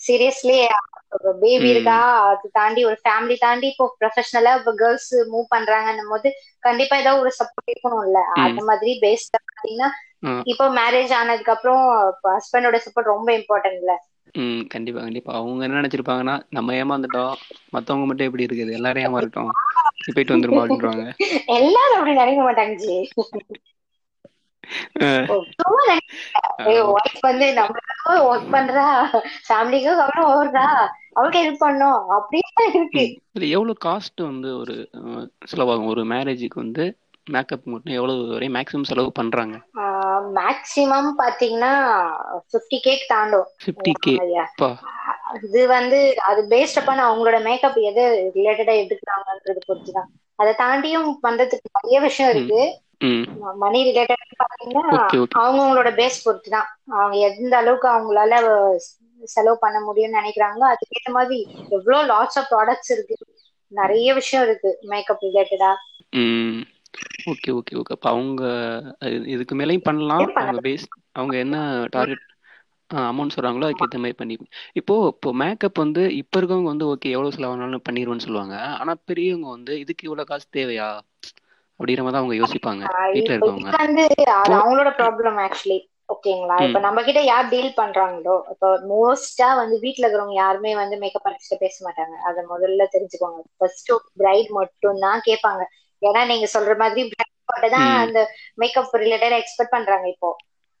Seriously 0.00 0.56
baby. 1.42 1.68
இருக்கா? 1.72 1.96
அது 2.28 2.46
தாண்டி 2.52 2.80
ஒரு 2.84 2.96
ஃபேமிலி 3.02 3.36
தாண்டி 3.38 3.66
இப்போ 3.70 3.86
ப்ரொஃபஷனலா 3.98 4.52
இப்போ 4.58 4.72
கேர்ள்ஸ் 4.78 5.10
மூவ் 5.32 5.46
பண்றாங்கன்னும் 5.50 6.12
போது 6.12 6.30
கண்டிப்பா 6.64 6.96
ஏதாவது 6.96 7.22
ஒரு 7.24 7.32
சப்போர்ட் 7.38 7.72
இருக்கணும்ல. 7.72 8.20
அந்த 8.42 8.60
மாதிரி 8.68 8.92
பேஸ்ட் 9.02 9.36
பாத்தீங்கன்னா. 9.40 9.90
இப்போ 10.52 10.64
மேரேஜ் 10.76 11.12
ஆனதுக்கு 11.18 11.54
அப்புறம் 11.54 11.82
ஹஸ்பண்டோட 12.28 12.78
சப்போர்ட் 12.84 13.12
ரொம்ப 13.12 13.28
இம்பார்ட்டன்ட்ல 13.38 13.94
ம் 14.34 14.62
கண்டிப்பா 14.72 15.00
கண்டிப்பா. 15.02 15.32
அவங்க 15.38 15.64
என்ன 15.66 15.78
நினைச்சிருப்பாங்கன்னா 15.80 16.36
நம்ம 16.56 16.74
ஏமாந்துட்டோம் 16.78 17.34
மத்தவங்க 17.74 18.06
மட்டும் 18.08 18.28
எப்படி 18.28 18.46
இருக்குது? 18.46 18.76
எல்லாரும் 18.78 19.04
ஏமாறட்டும். 19.06 19.52
போயிட்டு 20.08 20.34
வந்துருமா 20.34 20.62
அப்படின்றாங்க 20.62 21.04
எல்லாரும் 21.56 21.96
அப்படி 21.96 22.14
நினைக்க 22.14 22.42
மாட்டாங்க 22.42 22.74
ஜி. 22.78 22.96
ஒர்க் 28.26 28.50
பண்றா. 28.50 28.86
ஃபேமிலிக்காக 29.46 30.02
அவ்வளவு 30.06 30.30
ஓடுறா. 30.34 30.66
அவளுக்கு 31.12 31.40
ஹெல்ப் 31.42 31.64
பண்ணும். 31.64 31.98
அப்படின்னு 32.10 32.74
இருக்கு. 32.74 33.04
எவ்வளவு 33.32 33.76
காஸ்ட் 33.84 34.20
வந்து 34.22 34.50
ஒரு 34.58 34.76
செலவாகும்? 35.52 35.86
ஒரு 35.86 36.02
மேரேஜுக்கு 36.04 36.60
வந்து 36.64 36.84
மேக்கப் 37.30 37.64
மட்டும் 37.64 37.94
எவ்வளவு 37.94 38.26
வரையும் 38.26 38.54
மேக்ஸிமம் 38.54 38.88
செலவு 38.90 39.10
பண்றாங்க? 39.12 39.56
மேக்சிமம் 40.38 41.10
பாத்தீங்கன்னா 41.18 41.72
பிப்டி 42.52 42.78
கேக் 42.80 43.04
தாண்டும். 43.08 43.46
ஃபிஃப்டி 43.62 43.92
கே 43.98 44.16
ஐயா 44.16 44.44
பா. 44.56 44.70
இது 45.42 45.60
வந்து 45.66 45.98
அது 46.20 46.40
பேஸ்ட் 46.48 46.78
அப்பான 46.78 47.04
அவங்களோட 47.10 47.42
மேக்கப் 47.42 47.78
எது 47.90 48.04
ரிலேட்டடா 48.34 48.74
எடுக்கிறாங்கன்றது 48.82 49.60
பொறுத்துதான். 49.68 50.10
அதை 50.34 50.52
தாண்டியும் 50.58 51.10
பண்றதுக்கு 51.22 51.70
நிறைய 51.72 52.00
விஷயம் 52.00 52.32
இருக்கு. 52.34 52.62
மணி 53.56 53.78
ரிலேட்டட் 53.86 54.42
பாத்தீங்கன்னா 54.42 54.98
அவங்கவுங்களோட 55.38 55.90
பேஸ் 56.00 56.24
பொறுத்து 56.24 56.50
தான் 56.50 56.68
அவங்க 56.90 57.16
எந்த 57.28 57.56
அளவுக்கு 57.56 57.88
அவங்களால 57.88 58.34
செலவு 59.24 59.58
பண்ண 59.58 59.78
முடியும்னு 59.80 60.18
நினைக்கிறாங்களோ 60.20 60.66
அதுக்கேற்ற 60.66 61.10
மாதிரி 61.10 61.38
எவ்வளவு 61.68 62.06
லாட்ஸ் 62.06 62.38
ஆஃப் 62.38 62.50
ப்ராடக்ட்ஸ் 62.50 62.92
இருக்கு. 62.92 63.16
நிறைய 63.72 64.14
விஷயம் 64.14 64.46
இருக்கு 64.46 64.78
மேக்கப் 64.82 65.22
ரிலேட்டடா 65.22 65.70
ஓகே 67.26 67.50
ஓகே 67.50 67.74
ஓகே 67.74 67.90
அப்போ 67.90 68.10
அவங்க 68.10 68.42
இது- 69.04 69.26
இதுக்கு 69.26 69.56
மேலேயும் 69.56 69.78
பண்ணலாம். 69.78 70.32
அவங்க 70.34 70.60
பேஸ் 70.60 70.84
அவங்க 71.12 71.36
என்ன 71.36 71.56
டார்கெட் 71.90 72.24
அமௌண்ட் 72.94 73.34
சொல்றாங்களோ 73.36 73.66
அதுக்கேற்ற 73.66 73.96
மாதிரி 73.96 74.12
பண்ணி 74.12 74.38
இப்போ 74.72 75.06
இப்போ 75.06 75.32
மேக்கப் 75.32 75.74
வந்து 75.74 76.14
இப்போ 76.14 76.40
இருக்கவங்க 76.40 76.62
வந்து 76.62 76.94
ஓகே 76.94 77.10
எவ்வளோ 77.10 77.28
செலவானாலும் 77.28 77.82
பண்ணிடுவோம்னு 77.90 78.18
சொல்லுவாங்க. 78.18 78.56
ஆனா 78.58 78.94
பெரியவங்க 79.04 79.48
வந்து 79.48 79.78
இதுக்கு 79.78 80.02
இவ்வளோ 80.08 80.24
காசு 80.24 80.46
தேவையா? 80.52 80.88
அப்படிங்கிற 81.80 82.02
மாதிரி 82.02 82.10
தான் 82.10 82.22
அவங்க 82.22 82.34
யோசிப்பாங்க. 82.34 83.12
வீட்டில் 83.12 83.40
இருக்கவங்க. 83.40 83.70
வந்து 83.76 84.04
அவங்களோட 84.52 84.90
ப்ராப்ளம் 84.98 85.38
ஆக்சுவலி 85.42 85.78
ஓகேங்களா 86.08 86.56
இப்ப. 86.64 86.78
நம்ம 86.84 87.02
கிட்ட 87.04 87.20
யார் 87.24 87.50
டீல் 87.50 87.70
பண்றாங்களோ 87.76 88.34
இப்போ 88.52 88.68
மோஸ்டா 88.88 89.48
வந்து 89.60 89.76
வீட்ல 89.84 90.02
இருக்கிறவங்க 90.02 90.36
யாருமே 90.38 90.72
வந்து 90.76 90.96
மேக்கப் 91.02 91.26
ஆர்டிஸ்ட் 91.28 91.62
பேச 91.62 91.76
மாட்டாங்க 91.86 92.14
அத 92.28 92.44
முதல்ல 92.50 92.86
தெரிஞ்சுக்கோங்க 92.94 93.40
ஃபர்ஸ்ட் 93.56 93.90
பிரைட் 94.18 94.50
மட்டும் 94.58 95.00
தான் 95.04 95.22
கேட்பாங்க 95.28 95.62
ஏன்னா 96.02 96.22
நீங்க 96.30 96.46
சொல்ற 96.54 96.72
மாதிரி 96.78 97.02
bride 97.12 97.28
தான். 97.74 97.88
அந்த 98.02 98.18
மேக்கப் 98.60 98.94
ரிலேட்டடா 98.96 99.38
எக்ஸ்பெக்ட் 99.42 99.74
பண்றாங்க 99.74 100.06
இப்போ 100.12 100.30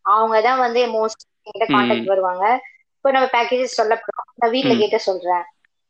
அவங்க 0.04 0.36
தான் 0.44 0.60
வந்து 0.62 0.80
மோஸ்ட் 0.94 1.22
என்கிட்ட 1.40 1.66
கான்டாக்ட் 1.72 2.12
வருவாங்க 2.12 2.44
இப்போ 2.94 3.10
நம்ம 3.12 3.28
பேக்கேஜஸ் 3.34 3.78
சொல்ல 3.78 3.94
நான் 4.36 4.52
வீட்ல 4.54 4.72
ம். 4.72 4.80
கேட்டு 4.80 4.98
சொல்றேன் 5.06 5.44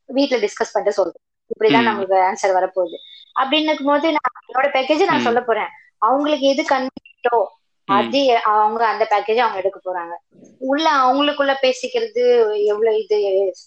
வீட்ல 0.09 0.37
டிஸ்கஸ் 0.45 0.73
பண்ணிட்டு 0.73 0.99
சொல்றேன் 0.99 1.23
இப்படிதான் 1.51 1.85
ம். 1.85 1.89
நமக்கு 1.91 2.17
ஆன்சர் 2.29 2.57
வரப்போகுது 2.57 2.99
அப்படின்னு 3.37 3.75
போது 3.83 4.07
நான் 4.17 4.31
என்னோட 4.43 4.69
பேக்கேஜ் 4.77 5.03
நான். 5.07 5.27
சொல்ல 5.27 5.41
போறேன் 5.43 5.71
அவங்களுக்கு 6.03 6.47
எது 6.49 6.63
கன்வீனியன்ட்டோ 6.69 7.37
ம். 7.41 7.51
அது 7.95 8.21
அவங்க 8.53 8.83
அந்த 8.89 9.05
பேக்கேஜ் 9.11 9.43
அவங்க 9.43 9.61
எடுக்க 9.61 9.79
போறாங்க. 9.81 10.15
உள்ள 10.65 10.87
அவங்களுக்குள்ள 11.01 11.55
பேசிக்கிறது 11.63 12.23
எவ்வளவு 12.71 12.99
இது 12.99 13.17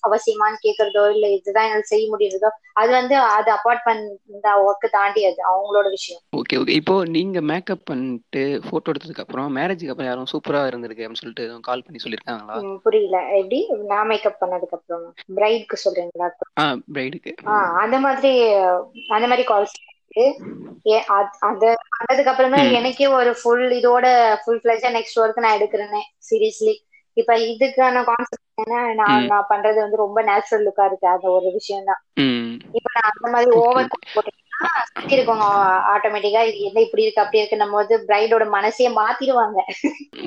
அவசியமான்னு 0.08 0.58
கேக்குறதோ 0.64 1.04
இல்ல 1.14 1.26
இதுதான் 1.36 1.68
என்னால 1.68 1.90
செய்ய 1.90 2.06
முடியுறதோ 2.12 2.50
அது 2.76 2.92
வந்து 2.92 3.16
அது 3.32 3.50
அப்பார்ட் 3.56 3.86
பண்ண 3.86 4.54
ஒர்க்கு 4.66 4.88
தாண்டி 4.94 5.22
அது 5.26 5.42
அவங்களோட 5.50 5.88
விஷயம். 5.96 6.22
ஓகே 6.40 6.58
ஓகே 6.62 6.76
இப்போ 6.80 6.96
நீங்க 7.16 7.40
மேக்கப் 7.50 7.86
பண்ணிட்டு 7.86 8.42
போட்டோ 8.70 8.92
எடுத்ததுக்கு 8.92 9.26
அப்புறம் 9.26 9.50
மேரேஜுக்கு 9.58 9.94
அப்புறம் 9.94 10.10
யாரும் 10.10 10.32
சூப்பரா 10.34 10.62
இருந்திருக்கு 10.70 11.06
அப்படின்னு 11.06 11.24
சொல்லிட்டு 11.24 11.48
கால் 11.68 11.86
பண்ணி 11.86 12.04
சொல்லியிருக்காங்களா 12.04 12.58
ம், 12.64 12.78
புரியல. 12.86 13.18
எப்படி? 13.40 13.60
நான் 13.92 14.10
மேக்கப் 14.12 14.42
பண்ணதுக்கு 14.42 14.78
அப்புறம் 14.80 15.06
பிரைட்க்கு 15.38 15.84
சொல்றீங்களா? 15.84 16.30
பிரைடுக்கு 16.96 17.34
அந்த 17.84 17.98
மாதிரி 18.06 18.32
அந்த 19.16 19.26
மாதிரி 19.28 19.46
கால்ஸ் 19.48 19.76
அது 21.48 21.68
பண்ணதுக்கு 21.92 22.32
அப்புறமே. 22.32 22.60
எனக்கே 22.78 23.08
ஒரு 23.18 23.32
ஃபுல் 23.40 23.66
இதோட 23.78 24.06
ஃபுல் 24.42 24.62
ஃபிளஜா 24.62 24.90
நெக்ஸ்ட் 24.96 25.20
ஒர்க் 25.22 25.36
நான் 25.38 25.58
எடுக்கிறேனே 25.58 26.02
சீரியஸ்லி 26.28 26.74
இப்ப 27.18 27.34
இதுக்கான 27.52 28.04
கான்செப்ட் 28.08 28.44
என்ன 28.64 28.78
நான். 28.96 29.26
நான் 29.26 29.50
பண்றது 29.52 29.78
வந்து 29.84 30.04
ரொம்ப 30.04 30.20
நேச்சுரல் 30.30 30.66
லுக்கா 30.68 30.86
இருக்கு 30.90 31.08
அந்த 31.14 31.28
ஒரு 31.36 31.48
விஷயம் 31.58 31.88
தான் 31.90 32.02
இப்ப 32.74 32.90
நான் 32.96 33.12
அந்த 33.12 33.28
மாதிரி 33.34 33.52
ஓவர் 33.62 33.88
போட்டீங்கன்னா 34.10 34.72
இருக்கவங்க 35.12 35.48
ஆட்டோமேட்டிக்கா 35.94 36.42
இது 36.50 36.60
என்ன 36.70 36.84
இப்படி 36.86 37.06
இருக்கு 37.06 37.24
அப்படி 37.24 37.42
இருக்குன்னும் 37.42 37.76
போது 37.76 37.94
பிரைடோட 38.08 38.46
மனசையே 38.56 38.92
மாத்திடுவாங்க 39.00 39.60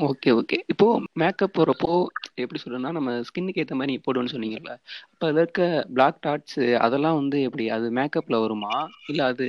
ஓகே 0.06 0.30
ஓகே 0.38 0.56
இப்போ 0.72 0.86
மேக்கப் 1.20 1.52
போறப்போ 1.52 1.92
எப்படி 2.36 2.58
சொல்றேன்னா 2.60 2.90
நம்ம 2.96 3.12
ஸ்கின்னுக்கு 3.28 3.62
ஏத்த 3.62 3.76
மாதிரி 3.76 3.94
போடுவோம்னு 4.04 4.34
சொன்னீங்கல்ல 4.34 4.72
அப்ப 5.06 5.22
அதுல 5.22 5.42
இருக்க 5.44 5.62
பிளாக் 5.94 6.20
டாட்ஸ் 6.20 6.56
அதெல்லாம் 6.84 7.18
வந்து 7.20 7.38
எப்படி 7.46 7.64
அது 7.76 7.88
மேக்கப்ல 7.98 8.38
வருமா? 8.44 8.74
இல்ல 9.06 9.20
அது 9.32 9.46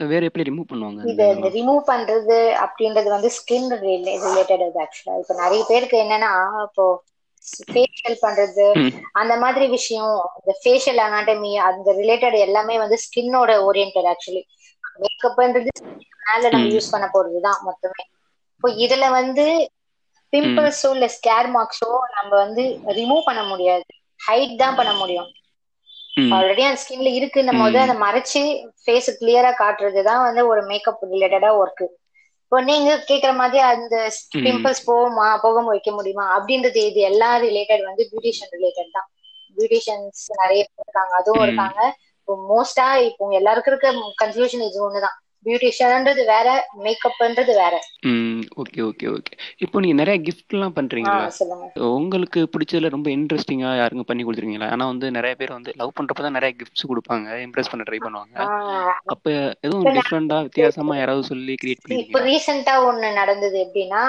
வேற 0.00 0.22
எப்படி 0.28 0.46
ரிமூவ் 0.48 0.68
பண்ணுவாங்க 0.68 1.02
இது 1.06 1.24
இந்த 1.34 1.48
ரிமூவ் 1.56 1.82
பண்றது 1.90 2.36
அப்படின்றது 2.64 3.08
வந்து 3.14 3.30
ஸ்கின் 3.38 3.68
ரிலேட்டட் 4.24 4.64
இது 4.64 4.80
ஆக்சுவலா 4.84 5.18
இப்ப 5.22 5.34
நிறைய 5.42 5.62
பேருக்கு 5.68 5.96
என்னன்னா 6.04 6.32
இப்போ 6.66 6.86
ஃபேஷியல் 7.66 8.16
பண்றது. 8.22 8.66
அந்த 9.20 9.34
மாதிரி 9.42 9.66
விஷயம் 9.76 10.10
இந்த 10.38 10.52
ஃபேஷியல் 10.60 11.00
அனாட்டமி 11.04 11.52
அந்த 11.68 11.92
ரிலேட்டட் 12.00 12.36
எல்லாமே 12.46 12.74
வந்து 12.84 12.96
ஸ்கின்னோட 13.04 13.52
ஓரியன்டட் 13.66 14.08
ஆக்சுவலி 14.12 14.42
மேக்கப்ன்றது 15.02 15.72
மேல 16.24 16.44
நம்ம. 16.48 16.68
யூஸ் 16.74 16.92
பண்ண 16.92 17.06
போறதுதான் 17.12 17.60
மொத்தமே 17.66 18.02
இப்போ 18.54 18.68
இதுல 18.84 19.04
வந்து 19.14 19.44
பிம்பிள்ஸோ 20.32 20.88
இல்ல 20.94 21.06
ஸ்கேர் 21.16 21.48
மார்க்ஸோ 21.54 21.88
நம்ம 22.16 22.30
வந்து 22.42 22.62
ரிமூவ் 22.98 23.28
பண்ண 23.28 23.42
முடியாது 23.50 23.86
ஹைட் 24.20 24.54
தான் 24.62 24.78
பண்ண 24.78 24.92
முடியும். 25.00 25.28
ஆல்ரெடி 26.36 26.62
அந்த 26.62 26.80
ஸ்கின்ல 26.82 27.10
இருக்குன்னும் 27.18 27.58
போது. 27.58 27.78
அதை 27.78 27.94
மறைச்சு 27.96 28.40
ஃபேஸ் 28.82 29.10
கிளியரா 29.20 29.52
காட்டுறது 29.58 30.02
தான் 30.02 30.22
வந்து 30.22 30.46
ஒரு 30.46 30.62
மேக்கப் 30.62 31.04
ரிலேட்டடா 31.10 31.50
ஒர்க் 31.60 31.84
இப்போ 32.42 32.60
நீங்க 32.62 32.90
கேக்குற 33.08 33.34
மாதிரி 33.34 33.58
அந்த. 33.64 33.96
பிம்பிள்ஸ் 34.44 34.82
போகுமா? 34.86 35.38
போகாம 35.40 35.66
வைக்க 35.66 35.90
முடியுமா? 35.90 36.26
அப்படின்றது 36.36 36.80
இது 36.90 37.00
எல்லா 37.02 37.30
ரிலேட்டட் 37.38 37.82
வந்து 37.82 38.04
பியூட்டிஷியன் 38.10 38.52
ரிலேட்டட் 38.56 38.90
தான். 38.90 39.08
பியூட்டிஷியன்ஸ் 39.56 40.22
நிறைய 40.42 40.62
பேர் 40.66 40.84
இருக்காங்க. 40.84 41.14
அதுவும். 41.14 41.42
இருக்காங்க. 41.42 41.80
இப்போ 42.20 42.34
மோஸ்டா 42.48 42.94
இப்போ 43.08 43.30
எல்லாருக்கும் 43.32 43.72
இருக்க 43.72 43.90
கன்ஃபியூஷன் 44.22 44.64
இது 44.68 44.78
ஒண்ணுதான். 44.86 45.16
பியூட்டிஷியன்ன்றது 45.46 46.22
வேற 46.26 46.48
மேக்கப்ன்றது 46.84 47.52
வேற. 47.60 47.74
ம் 48.08 48.42
ஓகே 48.62 48.80
ஓகே 48.88 49.06
ஓகே 49.12 49.34
இப்போ 49.64 49.80
நீங்க 49.80 49.96
நிறைய 50.00 50.16
பண்றீங்கல்ல 50.78 51.26
சொல்லுங்க. 51.38 51.66
உங்களுக்கு 51.90 52.40
பிடிச்சதுல 52.52 52.88
ரொம்ப 52.88 53.08
இன்ட்ரெஸ்டிங்கா 53.10 53.70
யாருங்க 53.78 54.04
பண்ணி 54.04 54.24
கொடுத்துருக்கீங்களா? 54.24 54.70
ஆனா 54.74 54.86
வந்து 54.86 55.06
நிறைய 55.10 55.34
பேர் 55.34 55.56
வந்து 55.56 55.72
லவ் 55.76 55.96
பண்றப்ப 55.98 56.24
தான் 56.26 56.36
நிறைய 56.38 56.52
கிஃப்ட்ஸ் 56.58 56.88
கொடுப்பாங்க 56.90 57.28
இம்ப்ரெஸ் 57.46 57.72
பண்ண 57.72 57.84
ட்ரை 57.88 58.00
பண்ணுவாங்க. 58.00 58.36
அப்ப 59.14 59.26
எதுவும் 59.60 59.82
இப்ப 59.82 59.94
டிஃப்ரெண்டா 59.98 60.38
வித்தியாசமா 60.48 60.96
யாராவது 60.98 61.30
சொல்லி 61.30 61.54
கிரியேட் 61.62 61.78
இப்போ 61.78 61.86
பண்ணிருக்கீங்களா? 61.86 62.26
ரீசெண்டா 62.28 62.74
ஒண்ணு 62.88 63.08
நடந்தது 63.12 63.56
எப்படின்னா 63.64 64.02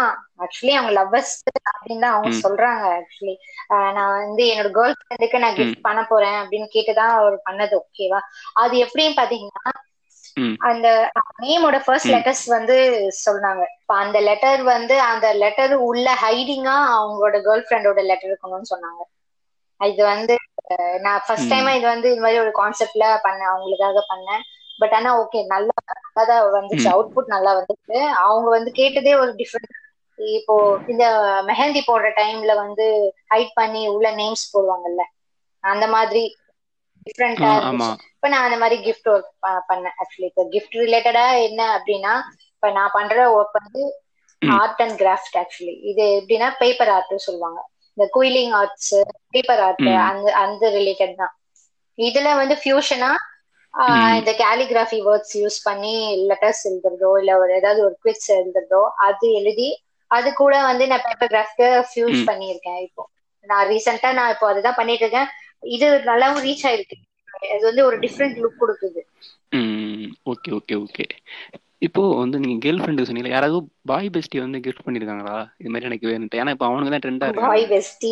ஆக்சுவலி 0.44 0.74
அவங்க 0.76 0.94
லவ்வர்ஸ் 0.98 1.34
அப்படின்னு 1.72 2.04
தான் 2.06 2.16
அவங்க. 2.16 2.36
சொல்றாங்க 2.46 2.84
ஆக்சுவலி 2.98 3.36
நான் 3.98 4.14
வந்து 4.18 4.44
என்னோட 4.52 4.70
கேர்ள் 4.78 4.98
ஃப்ரெண்டுக்கு 5.00 5.44
நான். 5.44 5.58
கிஃப்ட் 5.60 5.86
பண்ண 5.88 6.02
போறேன் 6.06 6.38
அப்படின்னு 6.42 6.68
கேட்டுதான் 6.76 7.14
அவர் 7.20 7.38
பண்ணது 7.48 7.76
ஓகேவா 7.82 8.22
அது 8.56 8.76
எப்படின்னு 8.86 9.20
பாத்தீங்கன்னா. 9.20 9.74
அந்த 10.70 10.88
நேமோட 11.40 11.78
ஃபர்ஸ்ட். 11.84 12.12
லெட்டர்ஸ் 12.14 12.46
வந்து 12.56 12.76
சொன்னாங்க 13.22 13.62
இப்ப 13.76 13.94
அந்த 13.98 14.18
லெட்டர் 14.28 14.62
வந்து 14.70 14.96
அந்த 15.10 15.28
லெட்டர் 15.44 15.74
உள்ள 15.88 16.08
ஹைடிங்கா 16.24 16.76
அவங்களோட 16.96 17.38
கேர்ள் 17.46 17.66
ஃப்ரெண்டோட 17.66 18.02
லெட்டர் 18.10 18.32
இருக்கணும்னு 18.32 18.72
சொன்னாங்க 18.74 19.02
இது 19.82 20.02
வந்து 20.06 20.36
நான் 21.06 21.22
ஃபர்ஸ்ட் 21.26 21.52
டைமா. 21.52 21.72
இது 21.78 21.86
வந்து 21.88 22.08
இது 22.12 22.22
மாதிரி 22.22 22.40
ஒரு 22.40 22.52
கான்செப்ட்ல 22.56 23.06
பண்ணேன் 23.26 23.52
அவங்களுக்காக 23.52 24.02
பண்ணேன் 24.10 24.44
பட் 24.80 24.94
ஆனா 24.94 25.10
ஓகே 25.22 25.40
நல்லா 25.54 25.76
நல்லாதான் 25.90 26.44
வந்துச்சு. 26.58 26.88
அவுட்புட் 26.94 27.34
நல்லா 27.36 27.52
வந்துச்சு 27.60 27.98
அவங்க 28.24 28.48
வந்து 28.58 28.72
கேட்டதே 28.80 29.14
ஒரு 29.22 29.32
டிஃப்ரெண்ட் 29.40 29.76
இப்போ 30.20 30.56
இந்த 30.92 31.04
மெஹந்தி 31.50 31.82
போடுற 31.84 32.10
டைம்ல 32.18 32.54
வந்து 32.62 32.86
ஹைட் 33.30 33.54
பண்ணி 33.56 33.82
உள்ள 33.92 34.08
நேம்ஸ் 34.18 34.46
போடுவாங்கல்ல 34.52 35.04
அந்த 35.64 35.86
மாதிரி 35.94 36.24
டிஃப்ரெண்டா 37.10 37.52
இருந்துச்சு 37.56 37.92
இப்ப 38.14 38.30
நான் 38.32 38.46
அந்த 38.48 38.58
மாதிரி 38.62 38.78
கிஃப்ட் 38.86 39.10
ஒர்க் 39.12 39.30
பண்ணேன் 39.70 39.96
ஆக்சுவலி 40.02 40.30
இப்போ 40.30 40.44
கிஃப்ட் 40.54 40.78
ரிலேட்டடா 40.84 41.26
என்ன 41.48 41.62
அப்படின்னா 41.78 42.14
இப்ப 42.54 42.72
நான் 42.78 42.96
பண்ற 42.96 43.18
ஒர்க் 43.36 43.60
வந்து. 43.60 43.84
ஆர்ட் 44.42 44.82
அண்ட் 44.84 44.96
கிராஃப்ட் 45.02 45.38
ஆக்சுவலி 45.40 45.76
இது 45.90 46.04
எப்படின்னா 46.18 46.50
பேப்பர் 46.62 46.92
ஆர்ட்னு 46.96 47.26
சொல்லுவாங்க 47.26 47.60
இந்த 47.98 48.06
குயிலிங் 48.16 48.54
ஆர்ட்ஸ் 48.60 48.94
பேப்பர் 49.34 49.62
ஆர்ட். 49.66 49.82
அந்த 50.10 50.28
அந்த 50.44 50.64
ரிலேட்டட் 50.78 51.16
தான் 51.18 51.34
இதுல 51.98 52.30
வந்து 52.42 52.56
ஃபியூஷனா. 52.62 53.12
இந்த 54.20 54.32
கேலிகிராஃபி 54.40 55.00
வேர்ட்ஸ் 55.06 55.36
யூஸ் 55.40 55.58
பண்ணி 55.66 55.96
லெட்டர்ஸ் 56.30 56.64
எழுதுறதோ 56.70 57.12
இல்ல 57.22 57.32
ஒரு 57.42 57.52
ஏதாவது 57.60 57.82
ஒரு 57.88 57.96
குவிட்ஸ் 58.00 58.32
எழுதுறதோ 58.38 58.82
அது 59.08 59.28
எழுதி 59.40 59.70
அது 60.12 60.30
கூட 60.36 60.54
வந்து 60.70 60.86
நான் 60.92 61.06
பேப்பர் 61.06 61.32
கிராஃப்ட் 61.34 61.62
ஃபியூஸ். 61.90 62.22
பண்ணியிருக்கேன் 62.30 62.80
இப்போ 62.88 63.04
நான் 63.50 63.68
ரீசெண்டா 63.70 64.10
நான் 64.18 64.34
இப்போ 64.34 64.48
அதுதான் 64.52 64.80
பண்ணிட்டு 64.80 65.06
இருக்கேன் 65.06 65.30
இது 65.64 65.88
நல்லாவும் 66.06 66.44
ரீச் 66.44 66.66
ஆயிருக்கு. 66.66 66.98
இது 67.50 67.64
வந்து 67.64 67.86
ஒரு 67.86 67.98
டிஃப்ரெண்ட் 68.00 68.38
லுக் 68.40 68.60
கொடுக்குது. 68.60 69.02
Okay 70.32 70.50
okay 70.52 70.76
okay. 70.78 71.06
இப்போ 71.80 72.02
வந்து 72.18 72.40
நீங்க 72.40 72.58
கேர்ள் 72.64 72.82
ஃப்ரெண்டு 72.82 73.06
சொன்னீங்களா 73.08 73.28
யாராவது 73.28 73.60
பாய் 73.92 74.08
பெஸ்டி 74.16 74.38
வந்து 74.44 74.58
கிஃப்ட் 74.66 74.86
பண்ணிருக்காங்களா? 74.86 75.36
இது 75.62 75.70
மாதிரி 75.74 75.88
எனக்கு 75.90 76.10
வேணும்ட்டு. 76.12 76.40
ஏன்னா 76.42 76.54
இப்போ 76.56 76.68
அவனுக்கு 76.70 76.94
தான் 76.94 77.04
ட்ரெண்டா 77.06 77.28
பாய் 77.40 77.66
பெஸ்டி. 77.72 78.12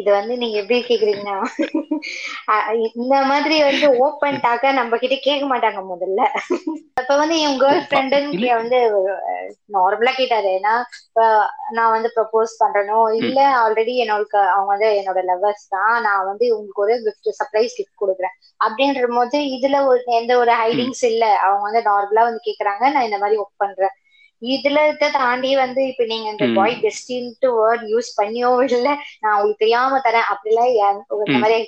இது 0.00 0.08
வந்து 0.18 0.34
நீங்க 0.42 0.56
எப்படி 0.62 0.78
கேக்குறீங்கன்னா 0.90 1.36
இந்த 3.02 3.16
மாதிரி 3.30 3.56
வந்து 3.68 3.86
ஓப்பன் 4.04 4.38
டாக்கா 4.46 4.70
நம்ம 4.78 4.98
கிட்ட 5.02 5.16
கேட்க 5.26 5.44
மாட்டாங்க 5.52 5.80
முதல்ல. 5.92 6.20
அப்ப 7.00 7.12
வந்து 7.22 7.36
என் 7.46 7.58
கேர்ள் 7.62 7.82
ஃப்ரெண்டுன்னு 7.88 8.52
வந்து 8.60 8.78
நார்மலா 9.76 10.12
கேட்டாரு. 10.20 10.50
ஏன்னா 10.58 10.74
நான் 11.76 11.94
வந்து 11.96 12.08
ப்ரப்போஸ் 12.16 12.54
பண்றனோ. 12.62 13.00
இல்ல 13.20 13.40
ஆல்ரெடி 13.62 13.94
என்னோட 14.04 14.24
அவங்க 14.54 14.70
வந்து 14.74 14.88
என்னோட 15.00 15.22
லவர்ஸ் 15.30 15.66
தான். 15.76 15.94
நான் 16.06 16.28
வந்து 16.30 16.46
உங்களுக்கு 16.56 16.84
ஒரு 16.86 16.96
கிஃப்ட் 17.06 17.30
சர்ப்ரைஸ் 17.40 17.76
கிஃப்ட் 17.78 18.02
கொடுக்குறேன். 18.02 18.34
அப்படின்ற 18.66 19.12
போது 19.18 19.38
இதுல 19.56 19.76
ஒரு 19.90 20.02
எந்த 20.20 20.32
ஒரு. 20.42 20.52
ஹைடிங்ஸ் 20.62 21.04
இல்ல. 21.12 21.24
அவங்க 21.46 21.62
வந்து 21.68 21.82
நார்மலா 21.90 22.24
வந்து 22.28 22.42
கேக்குறாங்க. 22.48 22.84
நான் 22.96 23.08
இந்த 23.10 23.20
மாதிரி 23.24 23.40
ஒர்க் 23.42 23.62
பண்றேன். 23.64 23.94
இதுல 24.40 24.86
இருக்க 24.86 25.10
தாண்டி 25.12 25.54
வந்து 25.54 25.86
இப்ப 25.86 26.04
நீங்க 26.04 26.28
இந்த. 26.30 26.54
பாய் 26.54 26.78
பெஸ்டின்ட்டு 26.82 27.46
வேர்ட் 27.46 27.96
யூஸ் 27.96 28.20
பண்ணியோ 28.22 28.72
இல்ல 28.72 28.96
நான் 29.20 29.34
உங்களுக்கு 29.34 29.54
தெரியாம 29.56 29.98
தரேன் 29.98 30.34
அப்படிலாம் 30.34 30.74
இந்த. 30.74 31.38
மாதிரி 31.38 31.66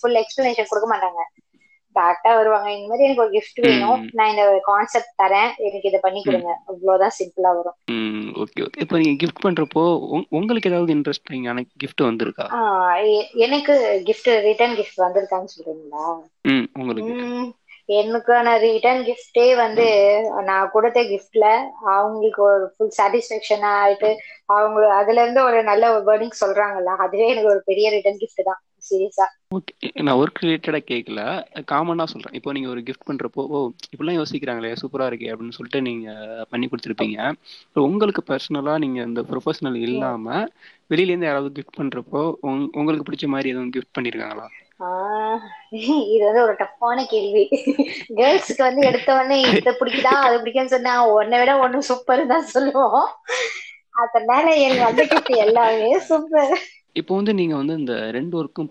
ஃபுல் 0.00 0.14
எக்ஸ்பிளனேஷன் 0.14 0.64
கொடுக்க 0.68 0.96
மாட்டாங்க. 0.96 1.48
டேரக்டா 1.94 2.34
வருவாங்க. 2.34 2.72
இந்த 2.72 2.88
மாதிரி 2.88 3.08
எனக்கு 3.08 3.22
ஒரு 3.22 3.30
gift 3.30 3.60
வேணும். 3.60 4.08
நான் 4.12 4.30
இந்த 4.30 4.60
கான்செப்ட் 4.62 5.20
தரேன். 5.22 5.56
எனக்கு 5.56 5.80
இதை 5.82 5.98
பண்ணி. 6.02 6.22
கொடுங்க. 6.24 6.58
அவ்வளவுதான் 6.66 7.10
சிம்பிளா 7.18 7.56
வரும். 7.56 7.74
Okay 8.34 8.60
okay. 8.60 8.80
இப்போ 8.80 8.98
நீங்க 8.98 9.26
கிஃப்ட் 9.26 9.48
பண்றப்போ 9.48 9.98
உங்க- 9.98 10.26
உங்களுக்கு 10.30 10.70
ஏதாவது 10.70 10.94
இன்ட்ரெஸ்டிங்கான 10.94 11.64
கிஃப்ட் 11.84 12.02
வந்திருக்கா? 12.02 12.46
எனக்கு 13.34 14.02
gift 14.04 14.40
ரிட்டர்ன் 14.40 14.76
gift 14.76 15.00
வந்திருக்கான்னு 15.00 15.44
சொல்றீங்களா? 15.56 16.20
உங்களுக்கு. 16.72 17.58
எனக்கான 17.90 18.48
ரிட்டர்ன் 18.64 19.02
கிஃப்டே 19.06 19.46
வந்து 19.56 19.86
நான் 20.48 20.70
கொடுத்த 20.70 21.00
கிஃப்ட்ல 21.08 21.46
அவங்களுக்கு 21.92 22.42
ஒரு 22.48 22.66
ஃபுல் 22.72 22.94
சாட்டிஸ்ஃபேக்ஷன் 22.98 23.64
ஆயிட்டு 23.72 24.10
அவங்க 24.48 24.80
அதுல 24.98 25.22
இருந்து 25.22 25.42
ஒரு 25.44 25.60
நல்ல 25.62 25.92
ஒரு 25.92 26.04
வேர்டிங் 26.08 26.40
சொல்றாங்கல்ல 26.42 26.94
அதுவே 27.04 27.28
எனக்கு 27.32 27.52
ஒரு 27.54 27.62
பெரிய 27.66 27.88
ரிட்டர்ன் 27.90 28.20
கிஃப்ட் 28.22 28.48
தான் 28.50 28.60
சீரியஸா 28.84 29.26
நான் 30.00 30.18
ஒர்க் 30.20 30.40
ரிலேட்டடாக 30.42 30.84
கேட்கல 30.90 31.20
காமனாக 31.70 32.08
சொல்கிறேன் 32.12 32.36
இப்போ 32.38 32.52
நீங்கள் 32.52 32.72
ஒரு 32.74 32.82
கிஃப்ட் 32.86 33.08
பண்ணுறப்போ 33.08 33.42
ஓ 33.48 33.58
இப்படிலாம் 33.90 34.18
யோசிக்கிறாங்களே 34.18 34.70
சூப்பராக 34.82 35.10
இருக்கே 35.10 35.32
அப்படின்னு 35.32 35.56
சொல்லிட்டு 35.56 35.80
நீங்கள் 35.80 36.46
பண்ணி 36.52 36.66
கொடுத்துருப்பீங்க. 36.66 37.18
உங்களுக்கு 37.86 38.22
பர்சனலா 38.30 38.74
நீங்கள் 38.78 39.06
இந்த 39.06 39.22
ப்ரொஃபஷனல் 39.30 39.78
இல்லாமல் 39.86 40.46
வெளியிலேருந்து 40.90 41.28
யாராவது 41.28 41.50
கிஃப்ட் 41.58 41.78
பண்ணுறப்போ 41.80 42.22
உங் 42.48 42.64
உங்களுக்கு 42.74 43.06
பிடிச்ச 43.08 43.26
மாதிரி 43.28 43.52
எதுவும் 43.52 43.74
கிஃப்ட் 43.76 43.96
பண்ணியிருக்காங்களா 43.96 44.46
இது 46.14 46.22
வந்து 46.26 46.42
ஒரு 46.46 46.54
டஃப்பான 46.62 46.98
கேள்வி. 47.12 47.44
கேர்ள்ஸ்க்கு 48.18 48.62
வந்து 48.68 48.82
எடுத்த 48.90 49.08
உடனே 49.14 49.38
இதை 49.58 49.72
பிடிக்குதா 49.80 50.14
அது 50.26 50.36
பிடிக்குன்னு 50.40 50.74
சொன்னா 50.76 50.94
உன்னை 51.16 51.38
விட 51.42 51.54
ஒண்ணு 51.64 51.88
சூப்பர் 51.90 52.22
தான் 52.34 52.50
சொல்லுவோம். 52.54 53.08
அதனால 54.04 54.46
எனக்கு 54.66 54.84
வந்து 54.90 55.40
எல்லாமே 55.46 55.90
சூப்பர் 56.10 56.54
இப்போ 57.00 57.12
வந்து 57.16 57.32
நீங்க 57.38 57.54
வந்து 57.56 57.74
இந்த 57.80 57.94
ரெண்டு 58.16 58.34
ஒர்க்கும் 58.38 58.68